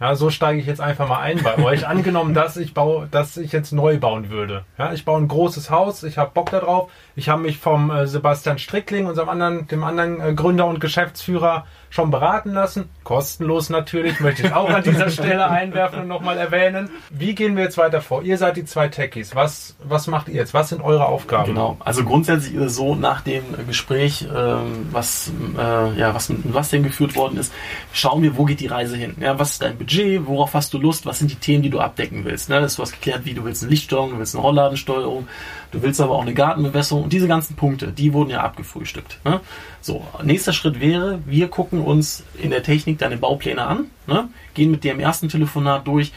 Ja, 0.00 0.16
so 0.16 0.28
steige 0.28 0.58
ich 0.58 0.66
jetzt 0.66 0.80
einfach 0.80 1.08
mal 1.08 1.20
ein 1.20 1.42
bei 1.42 1.58
euch. 1.58 1.86
Angenommen, 1.86 2.34
dass 2.34 2.56
ich 2.56 2.74
baue, 2.74 3.08
dass 3.10 3.36
ich 3.36 3.52
jetzt 3.52 3.72
neu 3.72 3.98
bauen 3.98 4.30
würde. 4.30 4.64
Ja, 4.76 4.92
ich 4.92 5.04
baue 5.04 5.20
ein 5.20 5.28
großes 5.28 5.70
Haus, 5.70 6.02
ich 6.02 6.18
habe 6.18 6.32
Bock 6.34 6.50
darauf. 6.50 6.90
Ich 7.14 7.28
habe 7.28 7.42
mich 7.42 7.58
vom 7.58 7.90
äh, 7.90 8.06
Sebastian 8.06 8.58
Strickling, 8.58 9.06
unserem 9.06 9.28
anderen, 9.28 9.68
dem 9.68 9.84
anderen 9.84 10.20
äh, 10.20 10.34
Gründer 10.34 10.66
und 10.66 10.80
Geschäftsführer, 10.80 11.66
schon 11.94 12.10
beraten 12.10 12.50
lassen. 12.52 12.88
Kostenlos 13.04 13.70
natürlich, 13.70 14.18
möchte 14.18 14.48
ich 14.48 14.52
auch 14.52 14.68
an 14.68 14.82
dieser 14.82 15.10
Stelle 15.10 15.48
einwerfen 15.48 16.00
und 16.00 16.08
nochmal 16.08 16.36
erwähnen. 16.38 16.90
Wie 17.08 17.36
gehen 17.36 17.56
wir 17.56 17.62
jetzt 17.62 17.78
weiter 17.78 18.00
vor? 18.00 18.22
Ihr 18.24 18.36
seid 18.36 18.56
die 18.56 18.64
zwei 18.64 18.88
Techies. 18.88 19.36
Was, 19.36 19.76
was 19.84 20.08
macht 20.08 20.28
ihr 20.28 20.34
jetzt? 20.34 20.54
Was 20.54 20.70
sind 20.70 20.82
eure 20.82 21.06
Aufgaben? 21.06 21.46
Genau, 21.46 21.76
also 21.78 22.02
grundsätzlich 22.02 22.54
ist 22.54 22.62
es 22.62 22.74
so, 22.74 22.96
nach 22.96 23.20
dem 23.20 23.44
Gespräch, 23.68 24.26
ähm, 24.34 24.88
was, 24.90 25.30
äh, 25.56 25.96
ja, 25.96 26.12
was 26.12 26.30
mit 26.30 26.52
was 26.52 26.70
denn 26.70 26.82
geführt 26.82 27.14
worden 27.14 27.38
ist, 27.38 27.52
schauen 27.92 28.24
wir, 28.24 28.36
wo 28.36 28.44
geht 28.44 28.58
die 28.58 28.66
Reise 28.66 28.96
hin? 28.96 29.14
Ja, 29.20 29.38
was 29.38 29.52
ist 29.52 29.62
dein 29.62 29.78
Budget? 29.78 30.26
Worauf 30.26 30.52
hast 30.54 30.74
du 30.74 30.78
Lust? 30.78 31.06
Was 31.06 31.20
sind 31.20 31.30
die 31.30 31.36
Themen, 31.36 31.62
die 31.62 31.70
du 31.70 31.78
abdecken 31.78 32.24
willst? 32.24 32.48
Ne? 32.48 32.60
Du 32.60 32.64
hast 32.64 32.92
geklärt, 32.92 33.24
wie 33.24 33.34
du 33.34 33.44
willst 33.44 33.62
eine 33.62 33.70
Lichtsteuerung, 33.70 34.10
du 34.10 34.18
willst 34.18 34.34
eine 34.34 34.42
Rollladensteuerung, 34.42 35.28
du 35.74 35.82
willst 35.82 36.00
aber 36.00 36.14
auch 36.14 36.22
eine 36.22 36.34
Gartenbewässerung 36.34 37.04
und 37.04 37.12
diese 37.12 37.28
ganzen 37.28 37.56
Punkte, 37.56 37.88
die 37.88 38.12
wurden 38.12 38.30
ja 38.30 38.40
abgefrühstückt. 38.42 39.18
Ne? 39.24 39.40
So, 39.80 40.06
nächster 40.22 40.52
Schritt 40.52 40.80
wäre, 40.80 41.20
wir 41.26 41.48
gucken 41.48 41.80
uns 41.80 42.24
in 42.40 42.50
der 42.50 42.62
Technik 42.62 42.98
deine 42.98 43.16
Baupläne 43.16 43.66
an, 43.66 43.86
ne? 44.06 44.28
gehen 44.54 44.70
mit 44.70 44.84
dir 44.84 44.92
im 44.92 45.00
ersten 45.00 45.28
Telefonat 45.28 45.86
durch, 45.86 46.12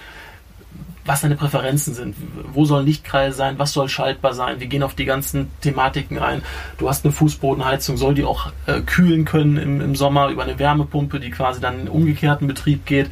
was 1.06 1.22
deine 1.22 1.36
Präferenzen 1.36 1.94
sind. 1.94 2.16
Wo 2.54 2.66
sollen 2.66 2.86
Lichtkreise 2.86 3.36
sein? 3.36 3.58
Was 3.58 3.74
soll 3.74 3.88
schaltbar 3.88 4.34
sein? 4.34 4.60
Wir 4.60 4.68
gehen 4.68 4.84
auf 4.84 4.94
die 4.94 5.06
ganzen 5.06 5.50
Thematiken 5.62 6.20
ein. 6.20 6.44
Du 6.78 6.90
hast 6.90 7.06
eine 7.06 7.14
Fußbodenheizung, 7.14 7.96
soll 7.98 8.14
die 8.14 8.26
auch 8.26 8.52
äh, 8.66 8.82
kühlen 8.82 9.24
können 9.24 9.58
im, 9.58 9.82
im 9.82 9.96
Sommer 9.96 10.28
über 10.30 10.44
eine 10.44 10.60
Wärmepumpe, 10.60 11.20
die 11.20 11.32
quasi 11.32 11.62
dann 11.62 11.80
in 11.80 11.88
umgekehrten 11.88 12.48
Betrieb 12.48 12.86
geht. 12.86 13.10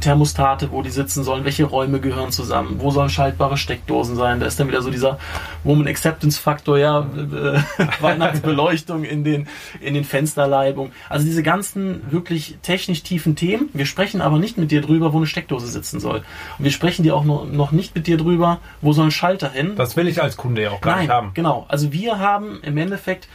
Thermostate, 0.00 0.70
wo 0.70 0.82
die 0.82 0.90
sitzen 0.90 1.24
sollen, 1.24 1.44
welche 1.44 1.64
Räume 1.64 2.00
gehören 2.00 2.30
zusammen, 2.30 2.76
wo 2.78 2.90
sollen 2.90 3.10
schaltbare 3.10 3.56
Steckdosen 3.56 4.16
sein. 4.16 4.40
Da 4.40 4.46
ist 4.46 4.60
dann 4.60 4.68
wieder 4.68 4.82
so 4.82 4.90
dieser 4.90 5.18
Woman 5.64 5.88
Acceptance 5.88 6.40
Faktor, 6.40 6.78
ja, 6.78 7.00
äh, 7.00 7.60
Weihnachtsbeleuchtung 8.00 9.04
in 9.04 9.24
den, 9.24 9.48
in 9.80 9.94
den 9.94 10.04
Fensterleibungen. 10.04 10.92
Also 11.08 11.24
diese 11.24 11.42
ganzen 11.42 12.10
wirklich 12.10 12.58
technisch 12.62 13.02
tiefen 13.02 13.34
Themen. 13.36 13.68
Wir 13.72 13.86
sprechen 13.86 14.20
aber 14.20 14.38
nicht 14.38 14.58
mit 14.58 14.70
dir 14.70 14.80
drüber, 14.80 15.12
wo 15.12 15.16
eine 15.16 15.26
Steckdose 15.26 15.66
sitzen 15.66 16.00
soll. 16.00 16.22
Und 16.58 16.64
wir 16.64 16.70
sprechen 16.72 17.02
dir 17.02 17.16
auch 17.16 17.24
noch, 17.24 17.46
noch 17.46 17.72
nicht 17.72 17.94
mit 17.94 18.06
dir 18.06 18.16
drüber, 18.16 18.60
wo 18.80 18.92
soll 18.92 19.06
ein 19.06 19.10
Schalter 19.10 19.50
hin. 19.50 19.72
Das 19.76 19.96
will 19.96 20.06
ich 20.08 20.22
als 20.22 20.36
Kunde 20.36 20.62
ja 20.62 20.70
auch 20.70 20.80
gar 20.80 20.92
Nein, 20.92 21.00
nicht 21.02 21.10
haben. 21.10 21.30
genau. 21.34 21.66
Also 21.68 21.92
wir 21.92 22.18
haben 22.18 22.60
im 22.62 22.76
Endeffekt 22.76 23.28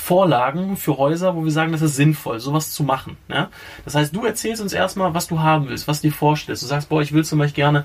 Vorlagen 0.00 0.76
für 0.76 0.96
Häuser, 0.96 1.36
wo 1.36 1.44
wir 1.44 1.52
sagen, 1.52 1.72
das 1.72 1.82
ist 1.82 1.96
sinnvoll, 1.96 2.40
sowas 2.40 2.72
zu 2.72 2.82
machen. 2.82 3.16
Ja? 3.28 3.50
Das 3.84 3.94
heißt, 3.94 4.14
du 4.14 4.24
erzählst 4.24 4.62
uns 4.62 4.72
erstmal, 4.72 5.14
was 5.14 5.28
du 5.28 5.40
haben 5.40 5.68
willst, 5.68 5.86
was 5.86 6.00
du 6.00 6.08
dir 6.08 6.14
vorstellst. 6.14 6.62
Du 6.62 6.66
sagst, 6.66 6.88
boah, 6.88 7.02
ich 7.02 7.12
will 7.12 7.24
zum 7.24 7.38
Beispiel 7.38 7.62
gerne 7.62 7.84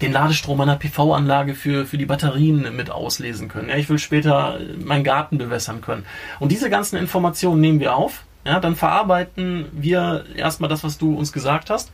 den 0.00 0.12
Ladestrom 0.12 0.60
einer 0.60 0.76
PV-Anlage 0.76 1.54
für, 1.54 1.86
für 1.86 1.98
die 1.98 2.06
Batterien 2.06 2.74
mit 2.74 2.90
auslesen 2.90 3.48
können. 3.48 3.68
Ja, 3.68 3.76
ich 3.76 3.88
will 3.88 3.98
später 3.98 4.58
meinen 4.84 5.04
Garten 5.04 5.38
bewässern 5.38 5.80
können. 5.80 6.04
Und 6.40 6.52
diese 6.52 6.68
ganzen 6.70 6.96
Informationen 6.96 7.60
nehmen 7.60 7.80
wir 7.80 7.94
auf. 7.94 8.24
Ja, 8.44 8.60
dann 8.60 8.76
verarbeiten 8.76 9.66
wir 9.72 10.24
erstmal 10.36 10.70
das, 10.70 10.84
was 10.84 10.98
du 10.98 11.16
uns 11.16 11.32
gesagt 11.32 11.70
hast. 11.70 11.90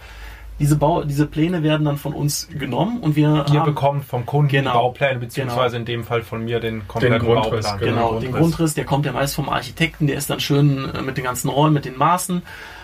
Diese, 0.58 0.76
Bau, 0.76 1.02
diese 1.02 1.26
Pläne 1.26 1.62
werden 1.62 1.84
dann 1.84 1.96
von 1.96 2.12
uns 2.12 2.48
genommen 2.56 3.00
und 3.00 3.16
wir 3.16 3.46
Ihr 3.50 3.60
haben, 3.60 3.64
bekommt 3.66 4.04
vom 4.04 4.24
Kunden 4.26 4.48
Genau. 4.48 4.70
die 4.70 4.76
Baupläne, 4.78 5.18
beziehungsweise 5.18 5.76
in 5.76 5.84
dem 5.84 6.04
Fall 6.04 6.22
von 6.22 6.44
mir 6.44 6.60
den 6.60 6.86
kompletten 6.86 7.18
Grundriss, 7.18 7.66
Bauplan. 7.66 7.88
Genau, 7.94 8.20
den 8.20 8.32
Grundriss, 8.32 8.74
der 8.74 8.84
kommt 8.84 9.06
ja 9.06 9.12
meist 9.12 9.34
vom 9.34 9.48
Architekten, 9.48 10.06
der 10.06 10.16
ist 10.16 10.30
dann 10.30 10.40
schön 10.40 10.88
äh, 10.94 11.02
mit 11.02 11.16
den 11.16 11.24
ganzen 11.24 11.48
Räumen, 11.48 11.74
mit 11.74 11.84
den 11.84 11.96
Maßen. 11.96 12.42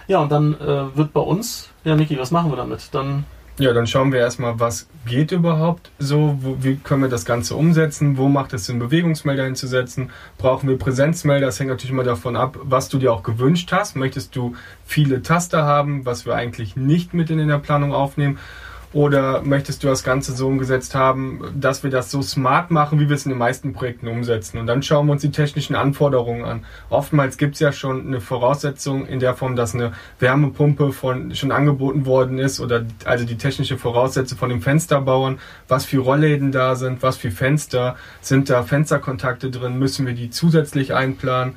Ja, 0.08 0.18
und 0.20 0.32
dann 0.32 0.54
äh, 0.54 0.96
wird 0.96 1.12
bei 1.12 1.20
uns, 1.20 1.68
ja 1.84 1.94
Niki, 1.94 2.18
was 2.18 2.30
machen 2.30 2.50
wir 2.50 2.56
damit? 2.56 2.88
Dann 2.92 3.24
Ja, 3.58 3.72
dann 3.72 3.88
schauen 3.88 4.12
wir 4.12 4.20
erstmal, 4.20 4.60
was 4.60 4.88
geht 5.04 5.32
überhaupt 5.32 5.90
so, 5.98 6.38
wo, 6.40 6.58
wie 6.60 6.76
können 6.76 7.02
wir 7.02 7.08
das 7.08 7.24
Ganze 7.24 7.56
umsetzen, 7.56 8.16
wo 8.16 8.28
macht 8.28 8.52
es 8.52 8.66
Sinn, 8.66 8.78
Bewegungsmelder 8.78 9.44
hinzusetzen, 9.44 10.10
brauchen 10.36 10.68
wir 10.68 10.78
Präsenzmelder, 10.78 11.46
das 11.46 11.58
hängt 11.58 11.70
natürlich 11.70 11.90
immer 11.90 12.04
davon 12.04 12.36
ab, 12.36 12.56
was 12.62 12.88
du 12.88 12.98
dir 12.98 13.12
auch 13.12 13.24
gewünscht 13.24 13.72
hast. 13.72 13.96
Möchtest 13.96 14.36
du 14.36 14.54
viele 14.86 15.22
Taster 15.22 15.64
haben, 15.64 16.06
was 16.06 16.24
wir 16.24 16.36
eigentlich 16.36 16.76
nicht 16.76 17.14
mit 17.14 17.30
in 17.30 17.48
der 17.48 17.58
Planung 17.58 17.92
aufnehmen? 17.92 18.38
Oder 18.94 19.42
möchtest 19.42 19.84
du 19.84 19.88
das 19.88 20.02
Ganze 20.02 20.32
so 20.32 20.46
umgesetzt 20.46 20.94
haben, 20.94 21.40
dass 21.54 21.82
wir 21.82 21.90
das 21.90 22.10
so 22.10 22.22
smart 22.22 22.70
machen, 22.70 22.98
wie 22.98 23.08
wir 23.08 23.16
es 23.16 23.26
in 23.26 23.30
den 23.30 23.38
meisten 23.38 23.74
Projekten 23.74 24.08
umsetzen? 24.08 24.58
Und 24.58 24.66
dann 24.66 24.82
schauen 24.82 25.06
wir 25.06 25.12
uns 25.12 25.20
die 25.20 25.30
technischen 25.30 25.76
Anforderungen 25.76 26.44
an. 26.44 26.64
Oftmals 26.88 27.36
gibt 27.36 27.54
es 27.54 27.60
ja 27.60 27.70
schon 27.72 28.06
eine 28.06 28.22
Voraussetzung 28.22 29.06
in 29.06 29.20
der 29.20 29.34
Form, 29.34 29.56
dass 29.56 29.74
eine 29.74 29.92
Wärmepumpe 30.20 30.92
von, 30.92 31.34
schon 31.34 31.52
angeboten 31.52 32.06
worden 32.06 32.38
ist 32.38 32.60
oder 32.60 32.86
also 33.04 33.26
die 33.26 33.36
technische 33.36 33.76
Voraussetzung 33.76 34.38
von 34.38 34.48
den 34.48 34.62
Fensterbauern, 34.62 35.38
was 35.68 35.84
für 35.84 35.98
Rollläden 35.98 36.50
da 36.50 36.74
sind, 36.74 37.02
was 37.02 37.18
für 37.18 37.30
Fenster, 37.30 37.96
sind 38.22 38.48
da 38.48 38.62
Fensterkontakte 38.62 39.50
drin, 39.50 39.78
müssen 39.78 40.06
wir 40.06 40.14
die 40.14 40.30
zusätzlich 40.30 40.94
einplanen? 40.94 41.56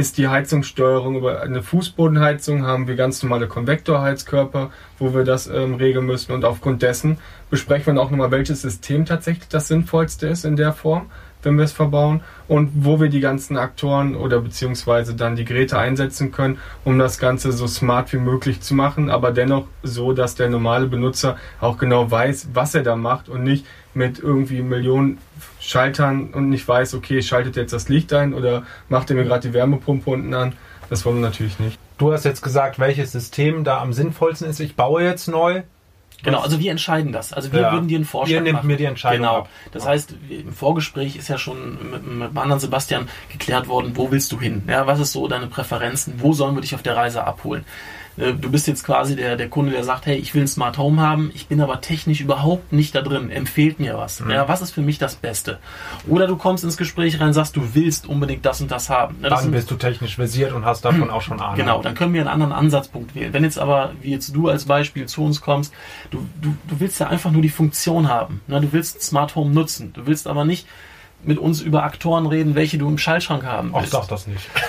Ist 0.00 0.16
die 0.16 0.28
Heizungssteuerung 0.28 1.16
über 1.16 1.42
eine 1.42 1.62
Fußbodenheizung, 1.62 2.66
haben 2.66 2.88
wir 2.88 2.96
ganz 2.96 3.22
normale 3.22 3.46
Konvektorheizkörper, 3.46 4.70
wo 4.98 5.14
wir 5.14 5.24
das 5.24 5.46
ähm, 5.46 5.74
regeln 5.74 6.06
müssen. 6.06 6.32
Und 6.32 6.46
aufgrund 6.46 6.80
dessen 6.80 7.18
besprechen 7.50 7.94
wir 7.94 8.02
auch 8.02 8.10
nochmal, 8.10 8.30
welches 8.30 8.62
System 8.62 9.04
tatsächlich 9.04 9.48
das 9.48 9.68
sinnvollste 9.68 10.26
ist 10.26 10.46
in 10.46 10.56
der 10.56 10.72
Form, 10.72 11.10
wenn 11.42 11.56
wir 11.56 11.64
es 11.64 11.72
verbauen 11.72 12.22
und 12.48 12.70
wo 12.74 13.00
wir 13.00 13.08
die 13.08 13.20
ganzen 13.20 13.56
Aktoren 13.56 14.14
oder 14.14 14.40
beziehungsweise 14.40 15.14
dann 15.14 15.36
die 15.36 15.44
Geräte 15.44 15.78
einsetzen 15.78 16.32
können, 16.32 16.58
um 16.84 16.98
das 16.98 17.18
Ganze 17.18 17.52
so 17.52 17.66
smart 17.66 18.12
wie 18.12 18.18
möglich 18.18 18.60
zu 18.60 18.74
machen, 18.74 19.10
aber 19.10 19.32
dennoch 19.32 19.66
so, 19.82 20.12
dass 20.12 20.34
der 20.34 20.48
normale 20.48 20.86
Benutzer 20.86 21.36
auch 21.60 21.78
genau 21.78 22.10
weiß, 22.10 22.48
was 22.52 22.74
er 22.74 22.82
da 22.82 22.96
macht 22.96 23.28
und 23.28 23.42
nicht 23.42 23.66
mit 23.94 24.18
irgendwie 24.18 24.62
Millionen 24.62 25.18
Schaltern 25.60 26.30
und 26.32 26.48
nicht 26.48 26.66
weiß, 26.66 26.94
okay, 26.94 27.22
schaltet 27.22 27.56
jetzt 27.56 27.72
das 27.72 27.88
Licht 27.88 28.12
ein 28.12 28.34
oder 28.34 28.64
macht 28.88 29.10
er 29.10 29.16
mir 29.16 29.24
gerade 29.24 29.48
die 29.48 29.54
Wärmepumpe 29.54 30.10
unten 30.10 30.32
an. 30.34 30.54
Das 30.88 31.04
wollen 31.04 31.16
wir 31.16 31.28
natürlich 31.28 31.58
nicht. 31.58 31.78
Du 31.98 32.12
hast 32.12 32.24
jetzt 32.24 32.42
gesagt, 32.42 32.78
welches 32.78 33.12
System 33.12 33.62
da 33.62 33.80
am 33.80 33.92
sinnvollsten 33.92 34.48
ist. 34.48 34.58
Ich 34.58 34.74
baue 34.74 35.04
jetzt 35.04 35.28
neu. 35.28 35.62
Genau, 36.22 36.40
also 36.40 36.58
wir 36.60 36.70
entscheiden 36.70 37.12
das. 37.12 37.32
Also 37.32 37.52
wir 37.52 37.60
Ja. 37.60 37.72
würden 37.72 37.88
dir 37.88 37.96
einen 37.96 38.04
Vorschlag 38.04 38.36
Ihr 38.36 38.40
nehmt 38.42 38.56
machen. 38.56 38.66
mir 38.66 38.76
die 38.76 38.84
Entscheidung 38.84 39.26
Genau. 39.26 39.38
ab. 39.38 39.48
Das 39.72 39.86
heißt, 39.86 40.14
im 40.28 40.52
Vorgespräch 40.52 41.16
ist 41.16 41.28
ja 41.28 41.38
schon 41.38 41.90
mit, 41.90 42.06
mit 42.06 42.36
anderen 42.36 42.60
Sebastian 42.60 43.08
geklärt 43.30 43.68
worden, 43.68 43.92
wo 43.94 44.10
willst 44.10 44.30
du 44.32 44.40
hin? 44.40 44.62
Ja, 44.68 44.86
was 44.86 45.00
ist 45.00 45.12
so 45.12 45.28
deine 45.28 45.46
Präferenzen? 45.46 46.14
Wo 46.18 46.32
sollen 46.32 46.54
wir 46.56 46.60
dich 46.60 46.74
auf 46.74 46.82
der 46.82 46.96
Reise 46.96 47.24
abholen? 47.24 47.64
Äh, 48.16 48.32
Du 48.34 48.50
bist 48.50 48.66
jetzt 48.66 48.84
quasi 48.84 49.16
der, 49.16 49.36
der 49.36 49.48
Kunde, 49.48 49.72
der 49.72 49.84
sagt, 49.84 50.06
hey, 50.06 50.16
ich 50.16 50.34
will 50.34 50.42
ein 50.42 50.48
Smart 50.48 50.78
Home 50.78 51.00
haben, 51.00 51.30
ich 51.34 51.46
bin 51.48 51.60
aber 51.60 51.80
technisch 51.80 52.20
überhaupt 52.20 52.72
nicht 52.72 52.94
da 52.94 53.02
drin, 53.02 53.30
empfehlt 53.30 53.80
mir 53.80 53.96
was. 53.98 54.20
Mhm. 54.20 54.30
Ja, 54.30 54.48
was 54.48 54.60
ist 54.62 54.72
für 54.72 54.82
mich 54.82 54.98
das 54.98 55.14
Beste? 55.16 55.58
Oder 56.08 56.26
du 56.26 56.36
kommst 56.36 56.64
ins 56.64 56.76
Gespräch 56.76 57.20
rein 57.20 57.28
und 57.28 57.32
sagst, 57.34 57.56
du 57.56 57.74
willst 57.74 58.06
unbedingt 58.06 58.44
das 58.44 58.60
und 58.60 58.70
das 58.70 58.90
haben. 58.90 59.16
Das 59.22 59.30
Dann 59.30 59.42
sind- 59.44 59.52
bist 59.52 59.70
du 59.70 59.76
technisch 59.76 60.16
versiert 60.16 60.52
und 60.52 60.64
hast 60.64 60.84
davon 60.84 61.10
auch 61.10 61.22
schon 61.22 61.40
Ahnung. 61.40 61.56
Genau, 61.56 61.82
dann 61.82 61.94
können 61.94 62.12
wir 62.14 62.20
einen 62.20 62.30
anderen 62.30 62.52
Ansatzpunkt 62.52 63.14
wählen. 63.14 63.32
Wenn 63.32 63.44
jetzt 63.44 63.58
aber, 63.58 63.92
wie 64.02 64.10
jetzt 64.10 64.34
du 64.34 64.48
als 64.48 64.64
Beispiel 64.64 65.06
zu 65.06 65.24
uns 65.24 65.40
kommst, 65.40 65.72
du, 66.10 66.18
du, 66.40 66.54
du 66.68 66.80
willst 66.80 67.00
ja 67.00 67.08
einfach 67.08 67.30
nur 67.30 67.42
die 67.42 67.48
Funktion 67.48 68.08
haben. 68.08 68.40
Ne? 68.46 68.60
Du 68.60 68.72
willst 68.72 69.02
Smart 69.02 69.34
Home 69.36 69.50
nutzen. 69.54 69.92
Du 69.92 70.06
willst 70.06 70.26
aber 70.26 70.44
nicht 70.44 70.66
mit 71.24 71.38
uns 71.38 71.60
über 71.60 71.82
Aktoren 71.84 72.26
reden, 72.26 72.54
welche 72.54 72.78
du 72.78 72.88
im 72.88 72.98
Schaltschrank 72.98 73.44
haben 73.44 73.72
Ach, 73.74 73.80
willst. 73.80 73.92
sag 73.92 74.08
das 74.08 74.26
nicht. 74.26 74.48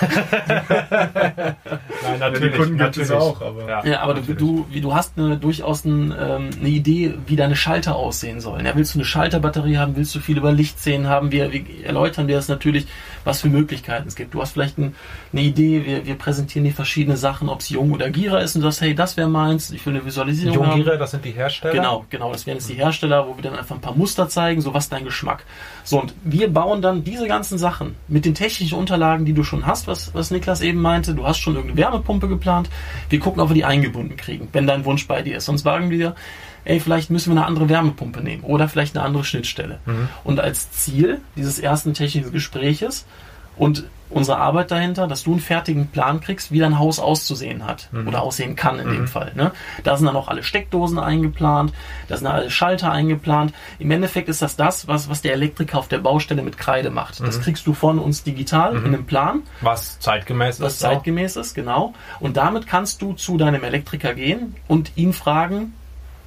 Nein, 0.82 1.56
Ja, 2.02 2.18
natürlich. 2.18 2.52
die 2.52 2.58
Kunden 2.58 2.78
gibt 2.78 2.96
es 2.96 3.08
natürlich. 3.08 3.22
auch, 3.22 3.40
aber 3.42 3.86
Ja, 3.86 4.00
aber 4.00 4.14
du, 4.14 4.20
natürlich. 4.20 4.38
du, 4.72 4.80
du 4.80 4.94
hast 4.94 5.18
eine, 5.18 5.36
durchaus 5.36 5.84
ein, 5.84 6.14
ähm, 6.18 6.50
eine 6.58 6.68
Idee, 6.68 7.14
wie 7.26 7.36
deine 7.36 7.56
Schalter 7.56 7.96
aussehen 7.96 8.40
sollen. 8.40 8.66
Ja, 8.66 8.72
willst 8.74 8.94
du 8.94 8.98
eine 8.98 9.04
Schalterbatterie 9.04 9.78
haben? 9.78 9.96
Willst 9.96 10.14
du 10.14 10.20
viel 10.20 10.36
über 10.38 10.52
Lichtszenen 10.52 11.08
haben? 11.08 11.32
Wir, 11.32 11.52
wir 11.52 11.62
erläutern 11.84 12.26
dir 12.28 12.36
das 12.36 12.48
natürlich, 12.48 12.86
was 13.24 13.40
für 13.40 13.48
Möglichkeiten 13.48 14.08
es 14.08 14.16
gibt. 14.16 14.34
Du 14.34 14.42
hast 14.42 14.52
vielleicht 14.52 14.78
ein, 14.78 14.94
eine 15.32 15.42
Idee, 15.42 15.84
wir, 15.86 16.06
wir 16.06 16.14
präsentieren 16.16 16.64
dir 16.64 16.72
verschiedene 16.74 17.16
Sachen, 17.16 17.48
ob 17.48 17.60
es 17.60 17.68
Jung 17.68 17.92
oder 17.92 18.10
Gira 18.10 18.38
ist 18.40 18.54
und 18.56 18.62
du 18.62 18.68
sagst, 18.68 18.80
hey, 18.80 18.94
das 18.94 19.16
wäre 19.16 19.28
meins, 19.28 19.70
ich 19.70 19.84
will 19.86 19.94
eine 19.94 20.04
Visualisierung 20.04 20.66
haben. 20.66 20.76
Jungire, 20.78 20.98
das 20.98 21.12
sind 21.12 21.24
die 21.24 21.30
Hersteller. 21.32 21.72
Genau, 21.74 22.04
genau. 22.10 22.32
Das 22.32 22.46
wären 22.46 22.56
jetzt 22.58 22.68
die 22.68 22.74
Hersteller, 22.74 23.26
wo 23.28 23.36
wir 23.36 23.42
dann 23.42 23.56
einfach 23.56 23.74
ein 23.74 23.80
paar 23.80 23.94
Muster 23.94 24.28
zeigen, 24.28 24.60
so 24.60 24.74
was 24.74 24.88
dein 24.88 25.04
Geschmack. 25.04 25.44
So, 25.84 26.00
und 26.00 26.14
wir 26.24 26.41
bauen 26.48 26.82
dann 26.82 27.04
diese 27.04 27.26
ganzen 27.26 27.58
Sachen 27.58 27.94
mit 28.08 28.24
den 28.24 28.34
technischen 28.34 28.78
Unterlagen, 28.78 29.24
die 29.24 29.32
du 29.32 29.44
schon 29.44 29.66
hast, 29.66 29.86
was, 29.86 30.14
was 30.14 30.30
Niklas 30.30 30.60
eben 30.60 30.80
meinte. 30.80 31.14
Du 31.14 31.26
hast 31.26 31.38
schon 31.38 31.54
irgendeine 31.54 31.80
Wärmepumpe 31.80 32.28
geplant. 32.28 32.70
Wir 33.08 33.18
gucken, 33.18 33.40
ob 33.40 33.50
wir 33.50 33.54
die 33.54 33.64
eingebunden 33.64 34.16
kriegen, 34.16 34.48
wenn 34.52 34.66
dein 34.66 34.84
Wunsch 34.84 35.06
bei 35.06 35.22
dir 35.22 35.36
ist. 35.36 35.46
Sonst 35.46 35.62
sagen 35.62 35.90
wir, 35.90 36.14
ey, 36.64 36.80
vielleicht 36.80 37.10
müssen 37.10 37.32
wir 37.32 37.38
eine 37.38 37.46
andere 37.46 37.68
Wärmepumpe 37.68 38.22
nehmen 38.22 38.44
oder 38.44 38.68
vielleicht 38.68 38.96
eine 38.96 39.04
andere 39.04 39.24
Schnittstelle. 39.24 39.80
Und 40.24 40.40
als 40.40 40.70
Ziel 40.72 41.20
dieses 41.36 41.58
ersten 41.58 41.94
technischen 41.94 42.32
Gespräches 42.32 43.06
und 43.56 43.84
unsere 44.12 44.38
Arbeit 44.38 44.70
dahinter, 44.70 45.06
dass 45.06 45.22
du 45.24 45.32
einen 45.32 45.40
fertigen 45.40 45.88
Plan 45.88 46.20
kriegst, 46.20 46.52
wie 46.52 46.58
dein 46.58 46.78
Haus 46.78 46.98
auszusehen 46.98 47.66
hat 47.66 47.88
oder 48.06 48.22
aussehen 48.22 48.56
kann 48.56 48.78
in 48.78 48.88
dem 48.90 49.08
Fall. 49.08 49.32
Ne? 49.34 49.52
Da 49.84 49.96
sind 49.96 50.06
dann 50.06 50.16
auch 50.16 50.28
alle 50.28 50.42
Steckdosen 50.42 50.98
eingeplant, 50.98 51.72
da 52.08 52.16
sind 52.16 52.26
alle 52.26 52.50
Schalter 52.50 52.92
eingeplant. 52.92 53.52
Im 53.78 53.90
Endeffekt 53.90 54.28
ist 54.28 54.42
das 54.42 54.56
das, 54.56 54.86
was, 54.88 55.08
was 55.08 55.22
der 55.22 55.32
Elektriker 55.32 55.78
auf 55.78 55.88
der 55.88 55.98
Baustelle 55.98 56.42
mit 56.42 56.58
Kreide 56.58 56.90
macht. 56.90 57.20
Das 57.20 57.40
kriegst 57.40 57.66
du 57.66 57.74
von 57.74 57.98
uns 57.98 58.22
digital 58.22 58.76
in 58.76 58.86
einem 58.86 59.06
Plan, 59.06 59.42
Was 59.60 59.98
zeitgemäß 60.00 60.60
was 60.60 60.74
ist. 60.74 60.84
auch. 60.84 60.90
zeitgemäß 60.90 61.36
ist, 61.36 61.54
genau. 61.54 61.94
Und 62.20 62.36
damit 62.36 62.66
kannst 62.66 63.02
du 63.02 63.14
zu 63.14 63.36
deinem 63.38 63.64
Elektriker 63.64 64.14
gehen 64.14 64.54
und 64.68 64.92
ihn 64.96 65.12
fragen, 65.12 65.74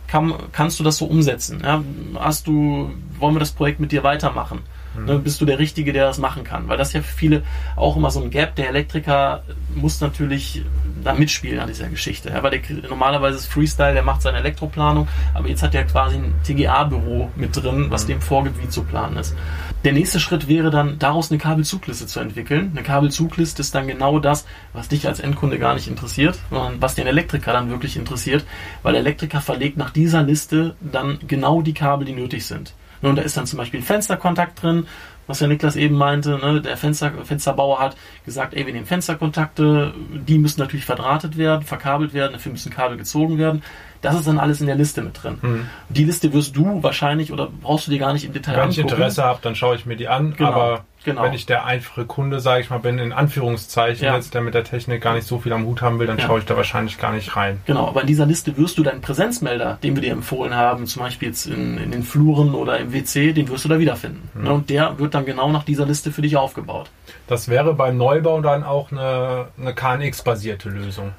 kann, 0.08 0.34
kannst 0.52 0.80
du 0.80 0.84
das 0.84 0.98
so 0.98 1.06
umsetzen? 1.06 1.62
Ja, 1.64 1.84
hast 2.20 2.48
du, 2.48 2.92
wollen 3.20 3.36
wir 3.36 3.40
das 3.40 3.52
Projekt 3.52 3.80
mit 3.80 3.92
dir 3.92 4.04
weitermachen? 4.04 4.60
Ne, 4.98 5.20
bist 5.20 5.42
du 5.42 5.46
der 5.46 5.60
Richtige, 5.60 5.94
der 5.94 6.06
das 6.06 6.18
machen 6.18 6.44
kann? 6.44 6.68
Weil 6.68 6.78
das 6.78 6.90
ist 6.90 6.94
ja 6.94 7.02
für 7.02 7.16
viele 7.16 7.44
auch 7.76 7.98
immer 7.98 8.12
so 8.12 8.22
ein 8.22 8.30
Gap. 8.30 8.56
Der 8.56 8.70
Elektriker 8.70 9.44
muss 9.74 10.02
natürlich 10.02 10.64
da 11.04 11.14
mitspielen 11.14 11.60
an 11.60 11.68
dieser 11.68 11.88
Geschichte. 11.88 12.30
Ja, 12.30 12.42
weil 12.44 12.52
der, 12.52 12.90
normalerweise 12.90 13.38
ist 13.38 13.46
Freestyle, 13.46 13.94
der 13.94 14.04
macht 14.04 14.22
seine 14.22 14.40
Elektroplanung, 14.40 15.08
aber 15.34 15.48
jetzt 15.48 15.64
hat 15.64 15.76
er 15.76 15.84
quasi 15.86 16.18
ein 16.18 16.34
TGA-Büro 16.44 17.30
mit 17.36 17.56
drin, 17.56 17.88
was 17.90 18.06
dem 18.06 18.22
vorgibt, 18.22 18.62
wie 18.62 18.70
zu 18.70 18.84
planen 18.84 19.18
ist. 19.18 19.36
Der 19.84 19.94
nächste 19.94 20.20
Schritt 20.20 20.48
wäre 20.48 20.72
dann, 20.72 20.98
daraus 20.98 21.30
eine 21.30 21.38
Kabelzugliste 21.38 22.08
zu 22.08 22.20
entwickeln. 22.20 22.72
Eine 22.72 22.84
Kabelzugliste 22.84 23.62
ist 23.62 23.76
dann 23.76 23.88
genau 23.88 24.20
das, 24.20 24.46
was 24.74 24.88
dich 24.88 25.08
als 25.08 25.20
Endkunde 25.20 25.60
gar 25.60 25.76
nicht 25.76 25.88
interessiert, 25.88 26.40
sondern 26.50 26.82
was 26.82 26.96
den 26.96 27.06
Elektriker 27.06 27.54
dann 27.54 27.70
wirklich 27.70 27.96
interessiert, 27.98 28.46
weil 28.82 28.94
der 28.94 29.02
Elektriker 29.02 29.42
verlegt 29.42 29.78
nach 29.78 29.92
dieser 29.92 30.24
Liste 30.24 30.76
dann 30.82 31.20
genau 31.28 31.62
die 31.62 31.74
Kabel, 31.74 32.06
die 32.06 32.14
nötig 32.14 32.46
sind. 32.46 32.74
Und 33.10 33.18
da 33.18 33.22
ist 33.22 33.38
dann 33.38 33.46
zum 33.46 33.58
Beispiel 33.58 33.80
ein 33.80 33.84
Fensterkontakt 33.84 34.62
drin, 34.62 34.88
was 35.28 35.40
der 35.40 35.48
Niklas 35.48 35.76
eben 35.76 35.96
meinte, 35.96 36.38
ne? 36.38 36.62
der 36.62 36.78
Fenster, 36.78 37.12
Fensterbauer 37.24 37.80
hat 37.80 37.96
gesagt, 38.26 38.54
ey, 38.54 38.66
wir 38.66 38.74
nehmen 38.74 38.86
Fensterkontakte, 38.86 39.94
die 40.14 40.38
müssen 40.38 40.60
natürlich 40.60 40.86
verdrahtet 40.86 41.38
werden, 41.38 41.64
verkabelt 41.64 42.14
werden, 42.14 42.34
dafür 42.34 42.52
müssen 42.52 42.72
Kabel 42.72 42.98
gezogen 42.98 43.38
werden. 43.38 43.64
Das 44.02 44.16
ist 44.16 44.28
dann 44.28 44.38
alles 44.38 44.62
in 44.62 44.68
der 44.68 44.76
Liste 44.76 45.02
mit 45.02 45.24
drin. 45.24 45.40
Mhm. 45.42 45.68
Die 45.90 46.04
Liste 46.04 46.32
wirst 46.32 46.56
du 46.56 46.84
wahrscheinlich 46.84 47.32
oder 47.32 47.50
brauchst 47.62 47.88
du 47.88 47.92
dir 47.92 47.98
gar 47.98 48.14
nicht 48.14 48.26
im 48.26 48.34
Detail 48.34 48.58
Wenn 48.58 48.70
ich 48.70 48.78
angucken. 48.78 48.94
Interesse 48.96 49.24
habe, 49.24 49.40
dann 49.42 49.56
schaue 49.56 49.76
ich 49.76 49.88
mir 49.88 49.96
die 49.96 50.08
an. 50.08 50.36
Genau, 50.36 50.52
aber 50.52 50.86
genau. 51.06 51.24
wenn 51.24 51.34
ich 51.34 51.46
der 51.46 51.66
einfache 51.66 52.06
Kunde, 52.06 52.40
sage 52.42 52.62
ich 52.62 52.70
mal, 52.70 52.80
bin, 52.80 53.00
in 53.00 53.14
Anführungszeichen, 53.14 54.06
Ja. 54.06 54.16
jetzt 54.16 54.34
der 54.34 54.42
mit 54.42 54.54
der 54.54 54.64
Technik 54.66 55.02
gar 55.02 55.14
nicht 55.14 55.26
so 55.28 55.40
viel 55.40 55.54
am 55.54 55.66
Hut 55.66 55.82
haben 55.82 56.00
will, 56.00 56.08
dann 56.08 56.18
Ja. 56.18 56.26
schaue 56.26 56.40
ich 56.40 56.46
da 56.46 56.58
wahrscheinlich 56.58 56.98
gar 56.98 57.14
nicht 57.14 57.36
rein. 57.36 57.62
Genau, 57.66 57.88
aber 57.88 58.02
in 58.02 58.08
dieser 58.08 58.26
Liste 58.26 58.58
wirst 58.58 58.78
du 58.78 58.84
deinen 58.84 59.02
Präsenzmelder, 59.02 59.78
den 59.82 59.96
wir 59.96 60.02
dir 60.02 60.12
empfohlen 60.12 60.54
haben, 60.56 60.86
zum 60.88 61.02
Beispiel 61.04 61.30
jetzt 61.30 61.46
in, 61.46 61.78
in 61.78 61.92
den 61.92 62.04
Fluren 62.04 62.54
oder 62.54 62.78
im 62.80 62.92
WC, 62.92 63.32
den 63.34 63.48
wirst 63.48 63.64
du 63.66 63.70
da 63.70 63.80
wiederfinden. 63.80 64.30
Mhm. 64.34 64.44
Ne, 64.44 64.54
Und 64.54 64.70
der 64.70 65.00
wird 65.00 65.14
dann 65.14 65.26
genau 65.26 65.52
nach 65.52 65.64
dieser 65.64 65.86
Liste 65.86 66.12
für 66.12 66.22
dich 66.22 66.36
aufgebaut. 66.36 66.90
Das 67.28 67.48
wäre 67.50 67.74
beim 67.74 67.98
Neubau 67.98 68.42
dann 68.42 68.64
auch 68.64 68.92
eine, 68.92 69.48
eine 69.60 69.74
KNX-basierte 69.74 70.70
Lösung. 70.70 71.12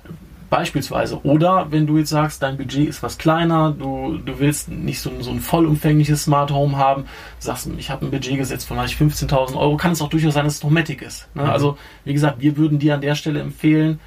Beispielsweise. 0.50 1.20
Oder 1.24 1.66
wenn 1.70 1.86
du 1.86 1.98
jetzt 1.98 2.10
sagst, 2.10 2.42
dein 2.42 2.56
Budget 2.56 2.88
ist 2.88 3.02
was 3.02 3.18
kleiner, 3.18 3.72
du, 3.76 4.18
du 4.24 4.38
willst 4.38 4.68
nicht 4.68 5.00
so, 5.00 5.10
ein- 5.10 5.22
so 5.22 5.30
ein 5.30 5.40
vollumfängliches 5.40 6.24
Smart 6.24 6.50
Home 6.52 6.76
haben, 6.76 7.04
sagst, 7.38 7.68
ich 7.78 7.90
habe 7.90 8.06
ein 8.06 8.10
Budget 8.10 8.36
gesetzt 8.36 8.66
von 8.68 8.76
vielleicht 8.76 8.98
15.000 9.00 9.56
Euro, 9.56 9.76
kann 9.76 9.92
es 9.92 10.00
auch 10.02 10.08
durchaus 10.08 10.34
sein, 10.34 10.44
dass 10.44 10.54
es 10.54 10.60
Dometic 10.60 11.02
ist. 11.02 11.28
Ne? 11.34 11.42
Mhm. 11.42 11.50
Also, 11.50 11.78
wie 12.04 12.12
gesagt, 12.12 12.40
wir 12.40 12.56
würden 12.56 12.78
dir 12.78 12.94
an 12.94 13.00
der 13.00 13.14
Stelle 13.16 13.40
empfehlen, 13.40 13.98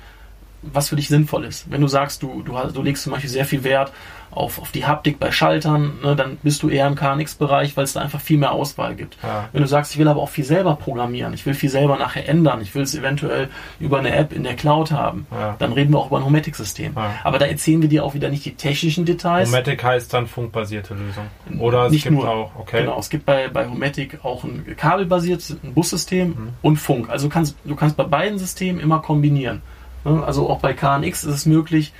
was 0.61 0.89
für 0.89 0.95
dich 0.95 1.07
sinnvoll 1.07 1.45
ist. 1.45 1.71
Wenn 1.71 1.81
du 1.81 1.87
sagst, 1.87 2.21
du, 2.23 2.41
du, 2.43 2.57
hast- 2.57 2.75
du 2.75 2.81
legst 2.81 3.03
zum 3.03 3.13
Beispiel 3.13 3.29
sehr 3.29 3.45
viel 3.45 3.63
Wert 3.63 3.91
auf, 4.31 4.59
auf 4.59 4.71
die 4.71 4.85
Haptik 4.85 5.19
bei 5.19 5.31
Schaltern, 5.31 5.93
ne, 6.03 6.15
dann 6.15 6.37
bist 6.43 6.61
du 6.63 6.69
eher 6.69 6.87
im 6.87 6.95
KNX-Bereich, 6.95 7.75
weil 7.75 7.83
es 7.83 7.93
da 7.93 8.01
einfach 8.01 8.21
viel 8.21 8.37
mehr 8.37 8.51
Auswahl 8.51 8.95
gibt. 8.95 9.17
Ja. 9.23 9.49
Wenn 9.51 9.61
du 9.61 9.67
sagst, 9.67 9.91
ich 9.93 9.97
will 9.99 10.07
aber 10.07 10.21
auch 10.21 10.29
viel 10.29 10.43
selber 10.45 10.75
programmieren, 10.75 11.33
ich 11.33 11.45
will 11.45 11.53
viel 11.53 11.69
selber 11.69 11.97
nachher 11.97 12.29
ändern, 12.29 12.61
ich 12.61 12.73
will 12.75 12.83
es 12.83 12.93
eventuell 12.95 13.49
über 13.79 13.99
eine 13.99 14.13
App 14.15 14.31
in 14.33 14.43
der 14.43 14.55
Cloud 14.55 14.91
haben, 14.91 15.25
Ja. 15.31 15.55
dann 15.59 15.73
reden 15.73 15.91
wir 15.93 15.99
auch 15.99 16.07
über 16.07 16.17
ein 16.17 16.25
Hometic-System. 16.25 16.93
Ja. 16.95 17.11
Aber 17.23 17.39
da 17.39 17.45
erzählen 17.47 17.81
wir 17.81 17.89
dir 17.89 18.03
auch 18.05 18.13
wieder 18.13 18.29
nicht 18.29 18.45
die 18.45 18.55
technischen 18.55 19.05
Details. 19.05 19.49
Homatic 19.49 19.83
heißt 19.83 20.13
dann 20.13 20.27
funkbasierte 20.27 20.93
Lösung. 20.93 21.59
Oder 21.59 21.85
es 21.87 21.91
Nicht 21.91 22.03
gibt 22.03 22.15
nur. 22.15 22.29
auch, 22.29 22.51
okay. 22.59 22.81
Genau, 22.81 22.99
es 22.99 23.09
gibt 23.09 23.25
bei, 23.25 23.47
bei 23.47 23.67
Hometic 23.67 24.19
auch 24.23 24.43
ein 24.43 24.63
kabelbasiertes 24.77 25.57
ein 25.63 25.73
Bussystem 25.73 26.27
Mhm. 26.29 26.49
und 26.61 26.77
Funk. 26.77 27.09
Also 27.09 27.27
du 27.27 27.33
kannst, 27.33 27.55
du 27.65 27.75
kannst 27.75 27.97
bei 27.97 28.03
beiden 28.03 28.37
Systemen 28.39 28.79
immer 28.79 28.99
kombinieren. 28.99 29.61
Ne, 30.05 30.23
Also 30.25 30.49
auch 30.49 30.59
bei 30.59 30.73
KNX 30.73 31.23
ist 31.23 31.33
es 31.33 31.45
möglich, 31.45 31.93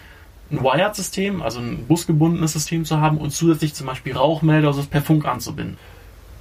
ein 0.51 0.63
Wired-System, 0.63 1.41
also 1.41 1.59
ein 1.59 1.85
busgebundenes 1.87 2.53
System 2.53 2.85
zu 2.85 2.99
haben 2.99 3.17
und 3.17 3.31
zusätzlich 3.31 3.73
zum 3.73 3.87
Beispiel 3.87 4.15
Rauchmelder, 4.15 4.67
also 4.67 4.83
per 4.83 5.01
Funk 5.01 5.25
anzubinden. 5.25 5.77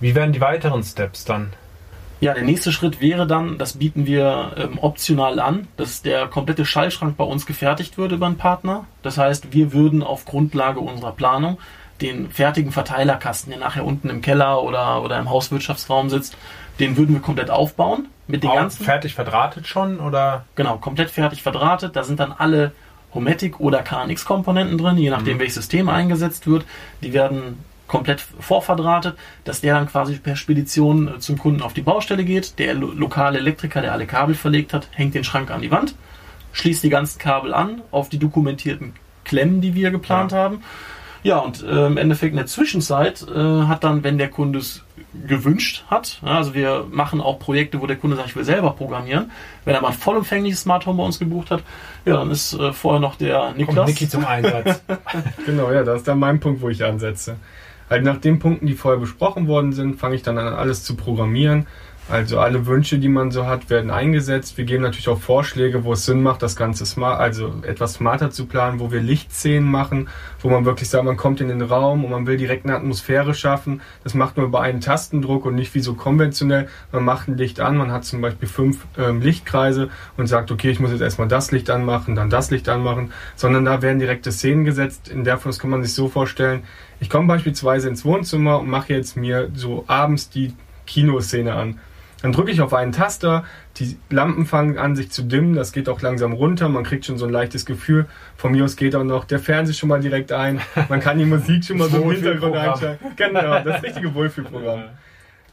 Wie 0.00 0.15
wären 0.15 0.33
die 0.33 0.41
weiteren 0.41 0.83
Steps 0.83 1.25
dann? 1.25 1.53
Ja, 2.21 2.35
der 2.35 2.43
nächste 2.43 2.73
Schritt 2.73 3.00
wäre 3.00 3.29
dann, 3.29 3.59
das 3.59 3.75
bieten 3.75 4.07
wir 4.07 4.53
ähm, 4.57 4.79
optional 4.81 5.38
an, 5.38 5.69
dass 5.77 6.03
der 6.03 6.27
komplette 6.27 6.65
Schallschrank 6.65 7.17
bei 7.17 7.25
uns 7.25 7.47
gefertigt 7.47 7.97
wird 7.97 8.11
über 8.11 8.27
einen 8.27 8.37
Partner. 8.37 8.87
Das 9.03 9.19
heißt, 9.19 9.53
wir 9.53 9.73
würden 9.73 10.03
auf 10.03 10.25
Grundlage 10.25 10.81
unserer 10.81 11.12
Planung 11.12 11.59
den 12.00 12.31
fertigen 12.31 12.73
Verteilerkasten, 12.73 13.50
der 13.50 13.61
nachher 13.61 13.85
unten 13.85 14.09
im 14.09 14.21
Keller 14.21 14.62
oder, 14.62 15.03
oder 15.03 15.19
im 15.19 15.31
Hauswirtschaftsraum 15.31 16.11
sitzt, 16.11 16.37
den 16.81 16.97
würden 16.97 17.15
wir 17.15 17.23
komplett 17.23 17.50
aufbauen 17.50 18.09
mit 18.27 18.43
den 18.43 18.50
Auch 18.50 18.57
ganzen 18.57 18.85
fertig 18.85 19.15
verdrahtet 19.15 19.67
schon 19.67 20.00
oder? 20.00 20.45
Genau, 20.55 20.77
komplett 20.79 21.11
fertig 21.11 21.43
verdrahtet. 21.43 21.97
Da 21.97 22.05
sind 22.05 22.21
dann 22.21 22.33
alle 22.33 22.73
Homatic 23.15 23.59
oder 23.61 23.83
KNX-Komponenten 23.83 24.79
drin, 24.79 24.99
je 24.99 25.11
nachdem, 25.11 25.37
Mhm. 25.37 25.41
welches 25.41 25.55
System 25.57 25.88
eingesetzt 25.88 26.47
wird. 26.47 26.65
Die 27.03 27.12
werden 27.12 27.59
komplett 27.87 28.21
vorverdrahtet, 28.41 29.17
dass 29.45 29.61
der 29.62 29.75
dann 29.75 29.88
quasi 29.88 30.17
per 30.17 30.37
Spedition 30.37 31.09
äh, 31.09 31.19
zum 31.21 31.38
Kunden 31.38 31.62
auf 31.62 31.73
die 31.73 31.81
Baustelle 31.81 32.25
geht. 32.25 32.59
Der 32.59 32.75
lo 32.75 32.93
lokale 32.93 33.38
Elektriker, 33.38 33.81
der 33.81 33.93
alle 33.93 34.07
Kabel 34.07 34.35
verlegt 34.35 34.75
hat, 34.75 34.88
hängt 34.93 35.15
den 35.15 35.25
Schrank 35.25 35.50
an 35.50 35.62
die 35.62 35.71
Wand, 35.71 35.95
schließt 36.53 36.83
die 36.83 36.91
ganzen 36.91 37.19
Kabel 37.19 37.55
an 37.55 37.81
auf 37.91 38.09
die 38.11 38.19
dokumentierten 38.19 38.93
Klemmen, 39.25 39.61
die 39.62 39.75
wir 39.75 39.91
geplant 39.91 40.33
Ja. 40.33 40.38
haben. 40.38 40.62
Ja, 41.23 41.38
und 41.38 41.62
äh, 41.62 41.87
im 41.87 41.97
Endeffekt 41.97 42.33
in 42.33 42.37
der 42.37 42.47
Zwischenzeit 42.47 43.27
äh, 43.35 43.62
hat 43.62 43.85
dann, 43.85 44.05
wenn 44.05 44.19
der 44.19 44.29
Kunde 44.29 44.59
es 44.61 44.85
gewünscht 45.26 45.84
hat, 45.88 46.21
also 46.23 46.54
wir 46.54 46.86
machen 46.90 47.21
auch 47.21 47.38
Projekte, 47.38 47.80
wo 47.80 47.86
der 47.86 47.97
Kunde 47.97 48.16
sagt, 48.16 48.28
ich 48.28 48.36
will 48.36 48.44
selber 48.44 48.73
programmieren. 48.73 49.30
Wenn 49.64 49.75
er 49.75 49.80
mal 49.80 49.88
ein 49.88 49.94
vollumfängliches 49.94 50.62
Smart 50.62 50.86
Home 50.86 50.99
bei 50.99 51.04
uns 51.04 51.18
gebucht 51.18 51.50
hat, 51.50 51.62
ja, 52.04 52.16
dann 52.16 52.30
ist 52.30 52.52
äh, 52.52 52.73
vorher 52.73 53.00
noch 53.00 53.16
der 53.16 53.38
Kommt 53.38 53.58
Niklas. 53.58 53.88
Niki 53.88 54.08
zum 54.08 54.25
Einsatz? 54.25 54.82
Genau, 55.47 55.73
ja, 55.73 55.82
das 55.82 55.99
ist 55.99 56.08
dann 56.08 56.18
mein 56.18 56.40
Punkt, 56.40 56.60
wo 56.60 56.68
ich 56.68 56.84
ansetze. 56.84 57.36
Halt 57.88 58.04
nach 58.04 58.18
den 58.18 58.38
Punkten, 58.38 58.66
die 58.66 58.75
vorher 58.75 59.00
besprochen 59.00 59.49
worden 59.49 59.73
sind, 59.73 59.99
fange 59.99 60.14
ich 60.14 60.23
dann 60.23 60.36
an, 60.36 60.52
alles 60.52 60.84
zu 60.84 60.94
programmieren. 60.94 61.66
Also 62.10 62.40
alle 62.40 62.64
Wünsche, 62.64 62.99
die 62.99 63.10
man 63.10 63.30
so 63.30 63.44
hat, 63.44 63.68
werden 63.68 63.90
eingesetzt. 63.90 64.56
Wir 64.56 64.64
geben 64.64 64.82
natürlich 64.82 65.08
auch 65.10 65.18
Vorschläge, 65.18 65.84
wo 65.84 65.92
es 65.92 66.06
Sinn 66.06 66.23
macht, 66.23 66.42
das 66.42 66.56
Ganze 66.56 66.86
smart, 66.86 67.21
also 67.21 67.52
etwas 67.60 67.94
smarter 67.94 68.30
zu 68.30 68.47
planen, 68.47 68.80
wo 68.80 68.90
wir 68.90 69.00
Lichtszenen 69.00 69.71
machen, 69.71 70.08
wo 70.40 70.49
man 70.49 70.64
wirklich 70.64 70.88
sagt, 70.88 71.04
man 71.04 71.18
kommt 71.18 71.42
in 71.42 71.49
den 71.49 71.60
Raum 71.60 72.06
und 72.06 72.10
man 72.10 72.26
will 72.26 72.38
direkt 72.38 72.64
eine 72.64 72.76
Atmosphäre 72.76 73.34
schaffen. 73.34 73.82
Das 74.04 74.14
macht 74.14 74.38
man 74.38 74.47
über 74.47 74.62
einen 74.62 74.80
Tastendruck 74.80 75.44
und 75.44 75.54
nicht 75.54 75.75
wie 75.75 75.80
so 75.80 75.92
konventionell. 75.92 76.68
Man 76.92 77.04
macht 77.04 77.28
ein 77.28 77.36
Licht 77.36 77.60
an, 77.60 77.76
man 77.76 77.92
hat 77.92 78.06
zum 78.06 78.23
Beispiel 78.23 78.49
fünf 78.49 78.86
ähm, 78.97 79.21
Lichtkreise 79.21 79.90
und 80.16 80.28
sagt, 80.28 80.50
okay, 80.50 80.71
ich 80.71 80.80
muss 80.80 80.92
jetzt 80.92 81.02
erstmal 81.02 81.28
das 81.28 81.52
Licht 81.52 81.68
anmachen, 81.68 82.14
dann 82.14 82.30
das 82.30 82.50
Licht 82.50 82.71
anmachen, 82.71 83.12
sondern 83.36 83.66
da 83.66 83.82
werden 83.82 83.99
direkte 83.99 84.32
Szenen 84.32 84.64
gesetzt. 84.64 85.08
In 85.08 85.25
der 85.25 85.36
Form 85.36 85.50
das 85.50 85.58
kann 85.58 85.68
man 85.68 85.82
sich 85.82 85.92
so 85.92 86.08
vorstellen. 86.08 86.62
Ich 87.00 87.10
komme 87.10 87.28
beispielsweise 87.28 87.86
ins 87.90 88.06
Wohnzimmer 88.06 88.60
und 88.60 88.71
mache 88.71 88.94
jetzt 88.94 89.18
mir 89.18 89.50
so 89.54 89.84
abends 89.88 90.30
die 90.30 90.54
Kinoszene 90.86 91.52
an. 91.52 91.78
Dann 92.23 92.33
drücke 92.33 92.50
ich 92.50 92.61
auf 92.61 92.75
einen 92.75 92.93
Taster, 92.93 93.45
die 93.76 93.97
Lampen 94.11 94.45
fangen 94.45 94.76
an 94.76 94.97
sich 94.97 95.11
zu 95.11 95.23
dimmen, 95.23 95.54
das 95.54 95.73
geht 95.73 95.89
auch 95.89 96.00
langsam 96.00 96.33
runter, 96.33 96.69
man 96.69 96.83
kriegt 96.83 97.04
schon 97.04 97.17
so 97.17 97.26
ein 97.26 97.33
leichtes 97.33 97.65
Gefühl. 97.65 98.07
Von 98.37 98.52
mir 98.52 98.65
aus 98.65 98.75
geht 98.75 98.97
auch 98.97 99.04
noch 99.04 99.25
der 99.25 99.39
Fernseher 99.39 99.75
schon 99.75 99.89
mal 99.89 100.00
direkt 100.00 100.33
ein, 100.33 100.61
man 100.89 101.00
kann 101.00 101.19
die 101.19 101.25
Musik 101.26 101.65
schon 101.65 101.78
mal 101.78 101.89
so 101.89 102.02
im 102.02 102.11
Hintergrund 102.11 102.57
einschalten. 102.57 103.07
Genau, 103.17 103.61
das 103.61 103.83
richtige 103.83 104.13
Wohlfühlprogramm. 104.15 104.85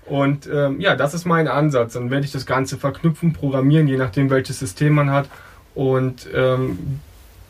Und 0.05 0.47
ähm, 0.51 0.79
ja, 0.79 0.95
das 0.95 1.13
ist 1.13 1.25
mein 1.25 1.47
Ansatz. 1.47 1.93
Dann 1.93 2.11
werde 2.11 2.25
ich 2.25 2.31
das 2.31 2.45
Ganze 2.45 2.77
verknüpfen, 2.77 3.33
programmieren, 3.33 3.87
je 3.87 3.97
nachdem 3.97 4.29
welches 4.29 4.59
System 4.59 4.93
man 4.93 5.09
hat. 5.09 5.27
Und 5.73 6.29
ähm, 6.33 6.99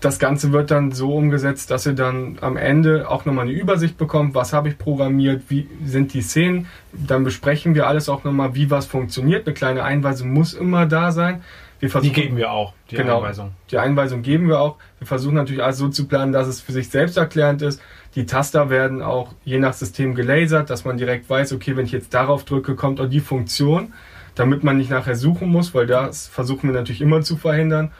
das 0.01 0.19
Ganze 0.19 0.51
wird 0.51 0.71
dann 0.71 0.91
so 0.91 1.15
umgesetzt, 1.15 1.71
dass 1.71 1.86
ihr 1.86 1.93
dann 1.93 2.38
am 2.41 2.58
Ende 2.58 3.10
auch 3.10 3.25
nochmal 3.25 3.45
eine 3.45 3.53
Übersicht 3.53 3.97
bekommt, 3.97 4.36
was 4.36 4.53
habe 4.53 4.69
ich 4.69 4.77
programmiert, 4.77 5.43
wie 5.49 5.67
sind 5.86 6.13
die 6.13 6.21
Szenen. 6.21 6.67
Dann 6.93 7.23
besprechen 7.23 7.73
wir 7.75 7.88
alles 7.88 8.08
auch 8.10 8.23
nochmal, 8.23 8.53
wie 8.55 8.69
was 8.69 8.86
funktioniert. 8.86 9.47
Eine 9.47 9.53
kleine 9.53 9.84
Einweisung 9.84 10.31
muss 10.31 10.53
immer 10.53 10.86
da 10.86 11.12
sein. 11.12 11.41
Die 11.81 12.12
geben 12.12 12.38
wir 12.38 12.51
auch, 12.51 12.73
die 12.89 12.95
Genau. 12.95 13.17
Anweisung. 13.17 13.51
die 13.69 13.77
Einweisung 13.77 14.21
geben 14.21 14.47
wir 14.47 14.60
auch. 14.60 14.77
Wir 14.99 15.08
versuchen 15.08 15.36
natürlich 15.36 15.62
alles 15.62 15.77
so 15.77 15.89
zu 15.89 16.08
planen, 16.08 16.31
dass 16.31 16.47
es 16.47 16.62
für 16.62 16.71
sich 16.71 16.89
selbst 16.89 17.17
erklärend 17.17 17.62
ist. 17.62 17.81
Die 18.15 18.25
Taster 18.25 18.69
werden 18.69 19.01
auch 19.01 19.34
je 19.43 19.60
nach 19.60 19.73
System 19.73 20.15
gelasert, 20.15 20.69
dass 20.69 20.86
man 20.86 20.97
direkt 20.97 21.29
weiß, 21.29 21.51
okay, 21.53 21.75
wenn 21.75 21.86
ich 21.86 21.91
jetzt 21.91 22.13
darauf 22.13 22.45
drücke, 22.45 22.75
kommt 22.75 23.01
auch 23.01 23.10
die 23.10 23.19
Funktion, 23.19 23.93
damit 24.36 24.63
man 24.63 24.77
nicht 24.77 24.89
nachher 24.89 25.15
suchen 25.15 25.49
muss, 25.49 25.73
weil 25.75 25.86
das 25.86 26.27
versuchen 26.27 26.69
wir 26.69 26.73
natürlich 26.79 27.01
immer 27.01 27.21
zu 27.21 27.36
verhindern. 27.36 27.91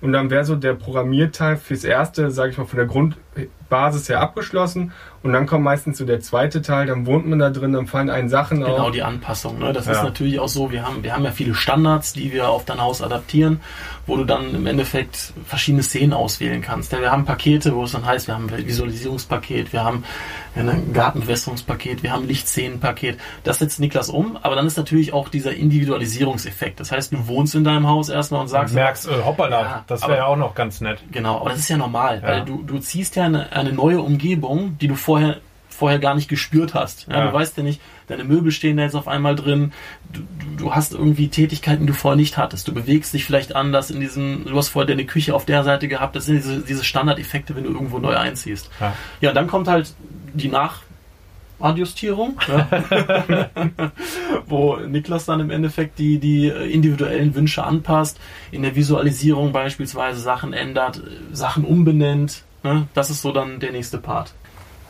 Und 0.00 0.12
dann 0.12 0.30
wäre 0.30 0.44
so 0.44 0.56
der 0.56 0.74
Programmierteil 0.74 1.56
fürs 1.56 1.84
erste, 1.84 2.30
sage 2.30 2.50
ich 2.50 2.58
mal, 2.58 2.66
von 2.66 2.78
der 2.78 2.86
Grundbasis 3.36 4.08
her 4.08 4.20
abgeschlossen. 4.20 4.92
Und 5.22 5.32
dann 5.32 5.46
kommt 5.46 5.64
meistens 5.64 5.98
so 5.98 6.04
der 6.06 6.20
zweite 6.20 6.62
Teil, 6.62 6.86
dann 6.86 7.04
wohnt 7.04 7.26
man 7.26 7.40
da 7.40 7.50
drin, 7.50 7.72
dann 7.72 7.88
fallen 7.88 8.10
einen 8.10 8.28
Sachen 8.28 8.60
Genau, 8.60 8.76
auf. 8.76 8.90
die 8.92 9.02
Anpassung. 9.02 9.58
Ne? 9.58 9.72
Das 9.72 9.86
Ja. 9.86 9.92
ist 9.92 10.02
natürlich 10.04 10.38
auch 10.38 10.46
so, 10.48 10.70
wir 10.70 10.86
haben, 10.86 11.02
wir 11.02 11.14
haben 11.14 11.24
ja 11.24 11.32
viele 11.32 11.54
Standards, 11.54 12.12
die 12.12 12.32
wir 12.32 12.48
auf 12.48 12.64
dein 12.64 12.80
Haus 12.80 13.02
adaptieren, 13.02 13.60
wo 14.06 14.16
du 14.16 14.24
dann 14.24 14.54
im 14.54 14.66
Endeffekt 14.68 15.32
verschiedene 15.44 15.82
Szenen 15.82 16.12
auswählen 16.12 16.62
kannst. 16.62 16.92
Ja, 16.92 17.00
wir 17.00 17.10
haben 17.10 17.24
Pakete, 17.24 17.74
wo 17.74 17.82
es 17.84 17.92
dann 17.92 18.06
heißt, 18.06 18.28
wir 18.28 18.34
haben 18.34 18.48
ein 18.48 18.66
Visualisierungspaket, 18.66 19.72
wir 19.72 19.82
haben 19.84 20.04
ein 20.54 20.92
Gartenbewässerungspaket, 20.92 22.04
wir 22.04 22.12
haben 22.12 22.22
ein 22.22 22.28
Lichtszenenpaket. 22.28 23.18
Das 23.42 23.58
setzt 23.58 23.80
Niklas 23.80 24.08
um, 24.08 24.38
aber 24.40 24.54
dann 24.54 24.66
ist 24.66 24.76
natürlich 24.76 25.12
auch 25.12 25.28
dieser 25.28 25.54
Individualisierungseffekt. 25.54 26.78
Das 26.78 26.92
heißt, 26.92 27.12
du 27.12 27.26
wohnst 27.26 27.54
in 27.56 27.64
deinem 27.64 27.88
Haus 27.88 28.08
erstmal 28.10 28.40
und 28.42 28.46
Du 28.46 28.52
sagst, 28.52 28.74
merkst, 28.74 29.08
äh, 29.08 29.22
hoppala, 29.24 29.60
Ja, 29.60 29.84
das 29.88 30.02
wäre 30.02 30.18
ja 30.18 30.26
auch 30.26 30.36
noch 30.36 30.54
ganz 30.54 30.80
nett. 30.80 31.02
Genau, 31.10 31.40
aber 31.40 31.50
das 31.50 31.58
ist 31.60 31.68
ja 31.68 31.76
normal, 31.76 32.20
Ja. 32.22 32.28
weil 32.28 32.44
du, 32.44 32.62
du 32.62 32.78
ziehst 32.78 33.16
ja 33.16 33.25
eine, 33.26 33.52
eine 33.52 33.72
neue 33.72 34.00
Umgebung, 34.00 34.78
die 34.78 34.88
du 34.88 34.94
vorher, 34.94 35.38
vorher 35.68 35.98
gar 35.98 36.14
nicht 36.14 36.28
gespürt 36.28 36.74
hast. 36.74 37.06
Ja, 37.08 37.18
Ja. 37.18 37.26
Du 37.26 37.32
weißt 37.32 37.56
ja 37.56 37.62
nicht, 37.62 37.80
deine 38.08 38.24
Möbel 38.24 38.52
stehen 38.52 38.76
da 38.76 38.84
jetzt 38.84 38.94
auf 38.94 39.08
einmal 39.08 39.36
drin, 39.36 39.72
du, 40.12 40.20
du, 40.56 40.74
hast 40.74 40.92
irgendwie 40.92 41.28
Tätigkeiten, 41.28 41.82
die 41.82 41.92
du 41.92 41.98
vorher 41.98 42.16
nicht 42.16 42.36
hattest. 42.36 42.68
Du 42.68 42.74
bewegst 42.74 43.14
dich 43.14 43.24
vielleicht 43.24 43.54
anders 43.54 43.90
in 43.90 44.00
diesem, 44.00 44.44
du 44.44 44.56
hast 44.56 44.68
vorher 44.68 44.86
deine 44.86 45.04
Küche 45.04 45.34
auf 45.34 45.44
der 45.44 45.64
Seite 45.64 45.88
gehabt. 45.88 46.16
Das 46.16 46.26
sind 46.26 46.36
diese, 46.36 46.60
diese 46.60 46.84
Standardeffekte, 46.84 47.56
wenn 47.56 47.64
du 47.64 47.70
irgendwo 47.70 47.98
neu 47.98 48.16
einziehst. 48.16 48.70
Ja. 48.80 48.94
Ja, 49.20 49.32
dann 49.32 49.46
kommt 49.46 49.68
halt 49.68 49.94
die 50.34 50.48
Nachadjustierung, 50.48 52.38
wo 54.46 54.76
Niklas 54.76 55.26
dann 55.26 55.40
im 55.40 55.50
Endeffekt 55.50 55.98
die, 55.98 56.18
die 56.18 56.48
individuellen 56.48 57.34
Wünsche 57.34 57.64
anpasst, 57.64 58.18
in 58.50 58.62
der 58.62 58.76
Visualisierung 58.76 59.52
beispielsweise 59.52 60.20
Sachen 60.20 60.52
ändert, 60.52 61.02
Sachen 61.32 61.64
umbenennt. 61.64 62.44
Ne? 62.66 62.88
Das 62.94 63.10
ist 63.10 63.22
so 63.22 63.30
dann 63.30 63.60
der 63.60 63.70
nächste 63.70 63.98
Part. 63.98 64.34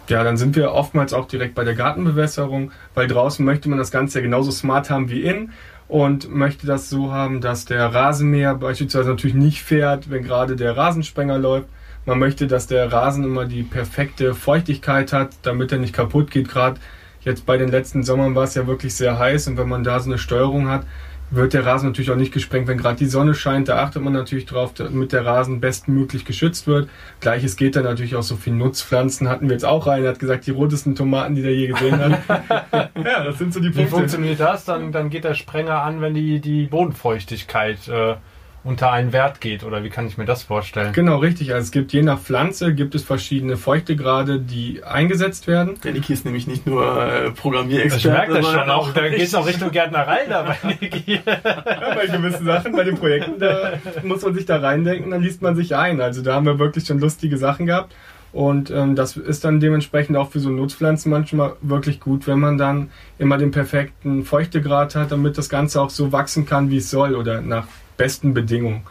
Ja, 0.08 0.24
dann 0.24 0.38
sind 0.38 0.56
wir 0.56 0.72
oftmals 0.72 1.12
auch 1.12 1.26
direkt 1.26 1.54
bei 1.54 1.64
der 1.64 1.74
Gartenbewässerung, 1.74 2.72
weil 2.94 3.06
draußen 3.06 3.44
möchte 3.44 3.68
man 3.68 3.78
das 3.78 3.90
Ganze 3.90 4.18
ja 4.18 4.22
genauso 4.22 4.50
smart 4.50 4.88
haben 4.88 5.10
wie 5.10 5.22
innen 5.22 5.52
und 5.88 6.30
möchte 6.30 6.66
das 6.66 6.88
so 6.88 7.12
haben, 7.12 7.42
dass 7.42 7.66
der 7.66 7.92
Rasenmäher 7.92 8.54
beispielsweise 8.54 9.10
natürlich 9.10 9.36
nicht 9.36 9.62
fährt, 9.62 10.08
wenn 10.08 10.22
gerade 10.22 10.56
der 10.56 10.74
Rasensprenger 10.74 11.38
läuft. 11.38 11.68
Man 12.06 12.18
möchte, 12.18 12.46
dass 12.46 12.66
der 12.66 12.90
Rasen 12.90 13.24
immer 13.24 13.44
die 13.44 13.62
perfekte 13.62 14.32
Feuchtigkeit 14.34 15.12
hat, 15.12 15.34
damit 15.42 15.70
er 15.72 15.78
nicht 15.78 15.92
kaputt 15.92 16.30
geht. 16.30 16.48
Gerade 16.48 16.80
jetzt 17.20 17.44
bei 17.44 17.58
den 17.58 17.68
letzten 17.68 18.02
Sommern 18.02 18.34
war 18.34 18.44
es 18.44 18.54
ja 18.54 18.66
wirklich 18.66 18.94
sehr 18.94 19.18
heiß 19.18 19.48
und 19.48 19.58
wenn 19.58 19.68
man 19.68 19.84
da 19.84 20.00
so 20.00 20.08
eine 20.08 20.18
Steuerung 20.18 20.68
hat, 20.68 20.86
wird 21.30 21.54
der 21.54 21.66
Rasen 21.66 21.88
natürlich 21.88 22.10
auch 22.10 22.16
nicht 22.16 22.32
gesprengt, 22.32 22.68
wenn 22.68 22.78
gerade 22.78 22.96
die 22.96 23.06
Sonne 23.06 23.34
scheint. 23.34 23.68
Da 23.68 23.78
achtet 23.82 24.02
man 24.02 24.12
natürlich 24.12 24.46
drauf, 24.46 24.74
damit 24.74 25.12
der 25.12 25.24
Rasen 25.24 25.60
bestmöglich 25.60 26.24
geschützt 26.24 26.66
wird. 26.66 26.88
Gleiches 27.20 27.56
geht 27.56 27.76
dann 27.76 27.84
natürlich 27.84 28.14
auch 28.14 28.22
so 28.22 28.36
für 28.36 28.50
Nutzpflanzen. 28.50 29.28
Hatten 29.28 29.48
wir 29.48 29.54
jetzt 29.54 29.64
auch 29.64 29.86
rein. 29.86 30.04
Er 30.04 30.10
hat 30.10 30.18
gesagt, 30.18 30.46
die 30.46 30.52
rotesten 30.52 30.94
Tomaten, 30.94 31.34
die 31.34 31.42
der 31.42 31.54
je 31.54 31.66
gesehen 31.68 31.98
hat. 31.98 32.20
ja, 33.04 33.24
das 33.24 33.38
sind 33.38 33.52
so 33.52 33.60
die 33.60 33.70
Punkte. 33.70 33.84
Wie 33.84 33.96
funktioniert 33.96 34.40
das? 34.40 34.64
Dann, 34.64 34.92
dann 34.92 35.10
geht 35.10 35.24
der 35.24 35.34
Sprenger 35.34 35.82
an, 35.82 36.00
wenn 36.00 36.14
die, 36.14 36.40
die 36.40 36.66
Bodenfeuchtigkeit 36.66 37.88
äh, 37.88 38.14
unter 38.66 38.90
einen 38.90 39.12
Wert 39.12 39.40
geht 39.40 39.62
oder 39.62 39.84
wie 39.84 39.90
kann 39.90 40.08
ich 40.08 40.18
mir 40.18 40.24
das 40.24 40.42
vorstellen? 40.42 40.92
Genau, 40.92 41.18
richtig. 41.18 41.54
Also 41.54 41.66
es 41.66 41.70
gibt 41.70 41.92
je 41.92 42.02
nach 42.02 42.18
Pflanze 42.18 42.74
gibt 42.74 42.96
es 42.96 43.04
verschiedene 43.04 43.56
Feuchtegrade, 43.56 44.40
die 44.40 44.82
eingesetzt 44.82 45.46
werden. 45.46 45.78
Der 45.84 45.92
Niki 45.92 46.12
ist 46.12 46.24
nämlich 46.24 46.48
nicht 46.48 46.66
nur 46.66 47.00
äh, 47.00 47.30
Programmierexperte. 47.30 48.08
Ich 48.08 48.12
merke 48.12 48.34
das 48.34 48.50
schon 48.50 48.68
auch. 48.68 48.92
Da 48.92 49.08
geht 49.08 49.22
es 49.22 49.34
auch 49.36 49.46
Richtung 49.46 49.70
Gärtnerei 49.70 50.26
da 50.28 50.42
bei 50.42 50.56
Niki. 50.80 51.20
ja, 51.24 51.40
bei 51.94 52.06
gewissen 52.06 52.44
Sachen, 52.44 52.72
bei 52.72 52.82
den 52.82 52.96
Projekten, 52.96 53.38
da 53.38 53.74
muss 54.02 54.22
man 54.22 54.34
sich 54.34 54.46
da 54.46 54.56
reindenken, 54.56 55.12
dann 55.12 55.22
liest 55.22 55.42
man 55.42 55.54
sich 55.54 55.76
ein. 55.76 56.00
Also 56.00 56.22
da 56.22 56.34
haben 56.34 56.46
wir 56.46 56.58
wirklich 56.58 56.86
schon 56.86 56.98
lustige 56.98 57.38
Sachen 57.38 57.66
gehabt. 57.66 57.94
Und 58.32 58.70
ähm, 58.70 58.96
das 58.96 59.16
ist 59.16 59.44
dann 59.44 59.60
dementsprechend 59.60 60.16
auch 60.16 60.30
für 60.30 60.40
so 60.40 60.50
Nutzpflanzen 60.50 61.10
manchmal 61.10 61.52
wirklich 61.62 62.00
gut, 62.00 62.26
wenn 62.26 62.40
man 62.40 62.58
dann 62.58 62.90
immer 63.18 63.38
den 63.38 63.52
perfekten 63.52 64.24
Feuchtegrad 64.24 64.96
hat, 64.96 65.12
damit 65.12 65.38
das 65.38 65.48
Ganze 65.48 65.80
auch 65.80 65.90
so 65.90 66.10
wachsen 66.10 66.46
kann, 66.46 66.68
wie 66.68 66.78
es 66.78 66.90
soll 66.90 67.14
oder 67.14 67.40
nach 67.40 67.66
besten 67.96 68.34
Bedingungen. 68.34 68.82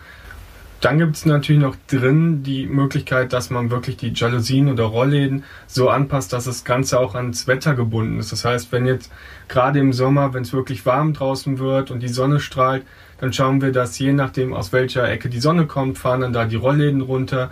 Dann 0.81 0.99
gibt 0.99 1.15
es 1.15 1.25
natürlich 1.25 1.61
noch 1.61 1.75
drin 1.87 2.43
die 2.43 2.67
Möglichkeit, 2.67 3.33
dass 3.33 3.49
man 3.49 3.71
wirklich 3.71 3.97
die 3.97 4.13
Jalousien 4.13 4.69
oder 4.69 4.83
Rollläden 4.83 5.43
so 5.65 5.89
anpasst, 5.89 6.31
dass 6.31 6.45
das 6.45 6.63
Ganze 6.63 6.99
auch 6.99 7.15
ans 7.15 7.47
Wetter 7.47 7.73
gebunden 7.73 8.19
ist. 8.19 8.31
Das 8.31 8.45
heißt, 8.45 8.71
wenn 8.71 8.85
jetzt 8.85 9.11
gerade 9.47 9.79
im 9.79 9.93
Sommer, 9.93 10.33
wenn 10.33 10.43
es 10.43 10.53
wirklich 10.53 10.85
warm 10.85 11.13
draußen 11.13 11.57
wird 11.57 11.89
und 11.89 12.01
die 12.01 12.07
Sonne 12.07 12.39
strahlt, 12.39 12.83
dann 13.19 13.33
schauen 13.33 13.61
wir, 13.61 13.71
dass 13.71 13.97
je 13.97 14.13
nachdem, 14.13 14.53
aus 14.53 14.73
welcher 14.73 15.09
Ecke 15.09 15.29
die 15.29 15.39
Sonne 15.39 15.65
kommt, 15.65 15.97
fahren 15.97 16.21
dann 16.21 16.33
da 16.33 16.45
die 16.45 16.57
Rollläden 16.57 17.01
runter. 17.01 17.49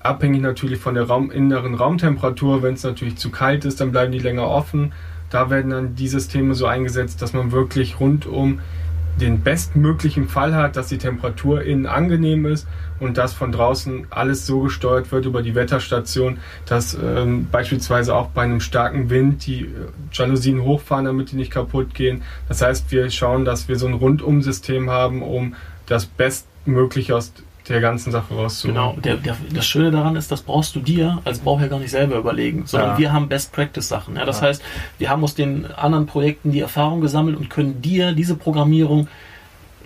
Abhängig 0.00 0.40
natürlich 0.40 0.80
von 0.80 0.94
der 0.94 1.04
Raum, 1.04 1.30
inneren 1.30 1.74
Raumtemperatur. 1.74 2.62
Wenn 2.62 2.74
es 2.74 2.82
natürlich 2.82 3.16
zu 3.16 3.30
kalt 3.30 3.64
ist, 3.64 3.80
dann 3.80 3.92
bleiben 3.92 4.10
die 4.10 4.18
länger 4.18 4.48
offen. 4.48 4.92
Da 5.30 5.50
werden 5.50 5.70
dann 5.70 5.94
die 5.94 6.08
Systeme 6.08 6.54
so 6.54 6.66
eingesetzt, 6.66 7.22
dass 7.22 7.32
man 7.32 7.52
wirklich 7.52 8.00
rundum 8.00 8.58
den 9.20 9.42
bestmöglichen 9.42 10.28
Fall 10.28 10.54
hat, 10.54 10.76
dass 10.76 10.88
die 10.88 10.98
Temperatur 10.98 11.62
innen 11.62 11.86
angenehm 11.86 12.46
ist 12.46 12.66
und 12.98 13.18
dass 13.18 13.34
von 13.34 13.52
draußen 13.52 14.06
alles 14.10 14.46
so 14.46 14.60
gesteuert 14.60 15.12
wird 15.12 15.26
über 15.26 15.42
die 15.42 15.54
Wetterstation, 15.54 16.38
dass 16.66 16.94
ähm, 16.94 17.48
beispielsweise 17.50 18.14
auch 18.14 18.28
bei 18.28 18.42
einem 18.42 18.60
starken 18.60 19.10
Wind 19.10 19.46
die 19.46 19.62
äh, 19.62 19.68
Jalousien 20.12 20.62
hochfahren, 20.62 21.04
damit 21.04 21.32
die 21.32 21.36
nicht 21.36 21.50
kaputt 21.50 21.94
gehen. 21.94 22.22
Das 22.48 22.62
heißt, 22.62 22.90
wir 22.90 23.10
schauen, 23.10 23.44
dass 23.44 23.68
wir 23.68 23.76
so 23.76 23.86
ein 23.86 23.94
Rundumsystem 23.94 24.90
haben, 24.90 25.22
um 25.22 25.54
das 25.86 26.06
Bestmögliche 26.06 27.16
aus 27.16 27.32
der 27.68 27.80
ganzen 27.80 28.10
Sache 28.12 28.34
rauszuholen. 28.34 28.74
Genau, 28.74 28.96
der, 29.00 29.16
der, 29.16 29.36
das 29.52 29.66
Schöne 29.66 29.90
daran 29.90 30.16
ist, 30.16 30.30
das 30.30 30.42
brauchst 30.42 30.74
du 30.74 30.80
dir 30.80 31.20
als 31.24 31.40
Bauherr 31.40 31.68
gar 31.68 31.78
nicht 31.78 31.90
selber 31.90 32.16
überlegen, 32.16 32.66
sondern 32.66 32.90
ja. 32.90 32.98
wir 32.98 33.12
haben 33.12 33.28
Best-Practice-Sachen. 33.28 34.16
Ja? 34.16 34.24
Das 34.24 34.40
ja. 34.40 34.48
heißt, 34.48 34.62
wir 34.98 35.10
haben 35.10 35.22
aus 35.22 35.34
den 35.34 35.66
anderen 35.72 36.06
Projekten 36.06 36.52
die 36.52 36.60
Erfahrung 36.60 37.00
gesammelt 37.00 37.36
und 37.36 37.50
können 37.50 37.80
dir 37.82 38.12
diese 38.12 38.36
Programmierung 38.36 39.08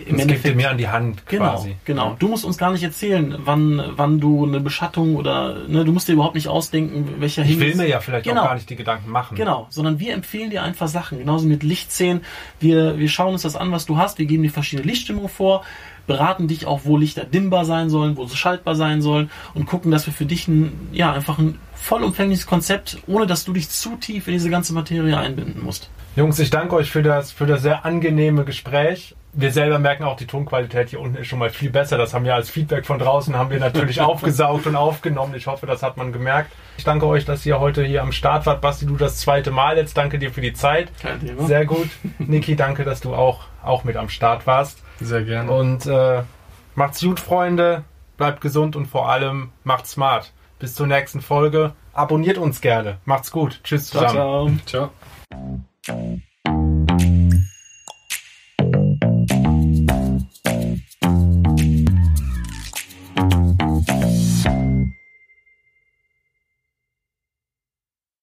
im 0.05 0.15
das 0.15 0.23
Endeffekt 0.23 0.55
mir 0.55 0.69
an 0.69 0.77
die 0.77 0.87
Hand 0.87 1.25
genau, 1.27 1.53
quasi. 1.53 1.75
Genau. 1.85 2.15
Du 2.19 2.27
musst 2.27 2.45
uns 2.45 2.57
gar 2.57 2.71
nicht 2.71 2.83
erzählen, 2.83 3.35
wann, 3.39 3.81
wann 3.95 4.19
du 4.19 4.45
eine 4.45 4.59
Beschattung 4.59 5.15
oder 5.15 5.67
ne, 5.67 5.83
du 5.85 5.91
musst 5.91 6.07
dir 6.07 6.13
überhaupt 6.13 6.35
nicht 6.35 6.47
ausdenken, 6.47 7.15
welcher 7.19 7.43
Ich 7.43 7.59
will 7.59 7.75
mir 7.75 7.87
ja 7.87 7.99
vielleicht 7.99 8.25
genau. 8.25 8.41
auch 8.41 8.47
gar 8.47 8.55
nicht 8.55 8.69
die 8.69 8.75
Gedanken 8.75 9.09
machen. 9.09 9.35
Genau, 9.35 9.67
sondern 9.69 9.99
wir 9.99 10.13
empfehlen 10.13 10.49
dir 10.49 10.63
einfach 10.63 10.87
Sachen. 10.87 11.17
Genauso 11.17 11.47
mit 11.47 11.63
Lichtszenen. 11.63 12.23
Wir, 12.59 12.99
wir 12.99 13.09
schauen 13.09 13.33
uns 13.33 13.41
das 13.41 13.55
an, 13.55 13.71
was 13.71 13.85
du 13.85 13.97
hast. 13.97 14.19
Wir 14.19 14.25
geben 14.25 14.43
dir 14.43 14.51
verschiedene 14.51 14.87
Lichtstimmungen 14.87 15.29
vor 15.29 15.63
beraten 16.07 16.47
dich 16.47 16.65
auch, 16.65 16.81
wo 16.85 16.97
Lichter 16.97 17.25
dimmbar 17.25 17.65
sein 17.65 17.89
sollen, 17.89 18.17
wo 18.17 18.25
sie 18.25 18.35
schaltbar 18.35 18.75
sein 18.75 19.01
sollen 19.01 19.29
und 19.53 19.65
gucken, 19.65 19.91
dass 19.91 20.05
wir 20.07 20.13
für 20.13 20.25
dich 20.25 20.47
ein, 20.47 20.89
ja, 20.91 21.11
einfach 21.11 21.37
ein 21.37 21.59
vollumfängliches 21.75 22.47
Konzept, 22.47 22.97
ohne 23.05 23.27
dass 23.27 23.45
du 23.45 23.53
dich 23.53 23.69
zu 23.69 23.95
tief 23.97 24.27
in 24.27 24.33
diese 24.33 24.49
ganze 24.49 24.73
Materie 24.73 25.17
einbinden 25.17 25.63
musst. 25.63 25.89
Jungs, 26.15 26.39
ich 26.39 26.49
danke 26.49 26.75
euch 26.75 26.89
für 26.89 27.03
das, 27.03 27.31
für 27.31 27.45
das 27.45 27.61
sehr 27.61 27.85
angenehme 27.85 28.43
Gespräch. 28.43 29.15
Wir 29.33 29.51
selber 29.51 29.77
merken 29.77 30.03
auch, 30.03 30.15
die 30.15 30.25
Tonqualität 30.25 30.89
hier 30.89 30.99
unten 30.99 31.15
ist 31.17 31.27
schon 31.27 31.37
mal 31.37 31.51
viel 31.51 31.69
besser. 31.69 31.95
Das 31.95 32.15
haben 32.15 32.25
wir 32.25 32.33
als 32.33 32.49
Feedback 32.49 32.87
von 32.87 32.97
draußen, 32.97 33.35
haben 33.35 33.51
wir 33.51 33.59
natürlich 33.59 34.01
aufgesaugt 34.01 34.65
und 34.65 34.75
aufgenommen. 34.75 35.35
Ich 35.35 35.45
hoffe, 35.45 35.67
das 35.67 35.83
hat 35.83 35.95
man 35.95 36.11
gemerkt. 36.11 36.51
Ich 36.77 36.83
danke 36.83 37.05
euch, 37.05 37.25
dass 37.25 37.45
ihr 37.45 37.59
heute 37.59 37.83
hier 37.83 38.01
am 38.01 38.11
Start 38.11 38.47
wart. 38.47 38.61
Basti, 38.61 38.87
du 38.87 38.95
das 38.95 39.17
zweite 39.19 39.51
Mal 39.51 39.77
jetzt. 39.77 39.95
Danke 39.95 40.17
dir 40.17 40.31
für 40.31 40.41
die 40.41 40.53
Zeit. 40.53 40.91
Kein 40.99 41.19
Thema. 41.19 41.45
Sehr 41.45 41.65
gut. 41.65 41.89
Niki, 42.17 42.55
danke, 42.55 42.83
dass 42.83 42.99
du 42.99 43.13
auch, 43.13 43.41
auch 43.61 43.83
mit 43.83 43.95
am 43.95 44.09
Start 44.09 44.47
warst. 44.47 44.81
Sehr 44.99 45.23
gerne. 45.23 45.51
Und 45.51 45.85
äh, 45.85 46.23
macht's 46.75 47.01
gut, 47.01 47.19
Freunde. 47.19 47.83
Bleibt 48.17 48.41
gesund 48.41 48.75
und 48.75 48.87
vor 48.87 49.09
allem 49.09 49.51
macht 49.63 49.85
smart. 49.87 50.33
Bis 50.59 50.73
zur 50.73 50.87
nächsten 50.87 51.21
Folge. 51.21 51.73
Abonniert 51.93 52.37
uns 52.37 52.61
gerne. 52.61 52.97
Macht's 53.05 53.31
gut. 53.31 53.59
Tschüss 53.63 53.87
zusammen. 53.87 54.61
ciao. 54.65 54.89
ciao. 55.31 55.49
ciao. 55.83 56.19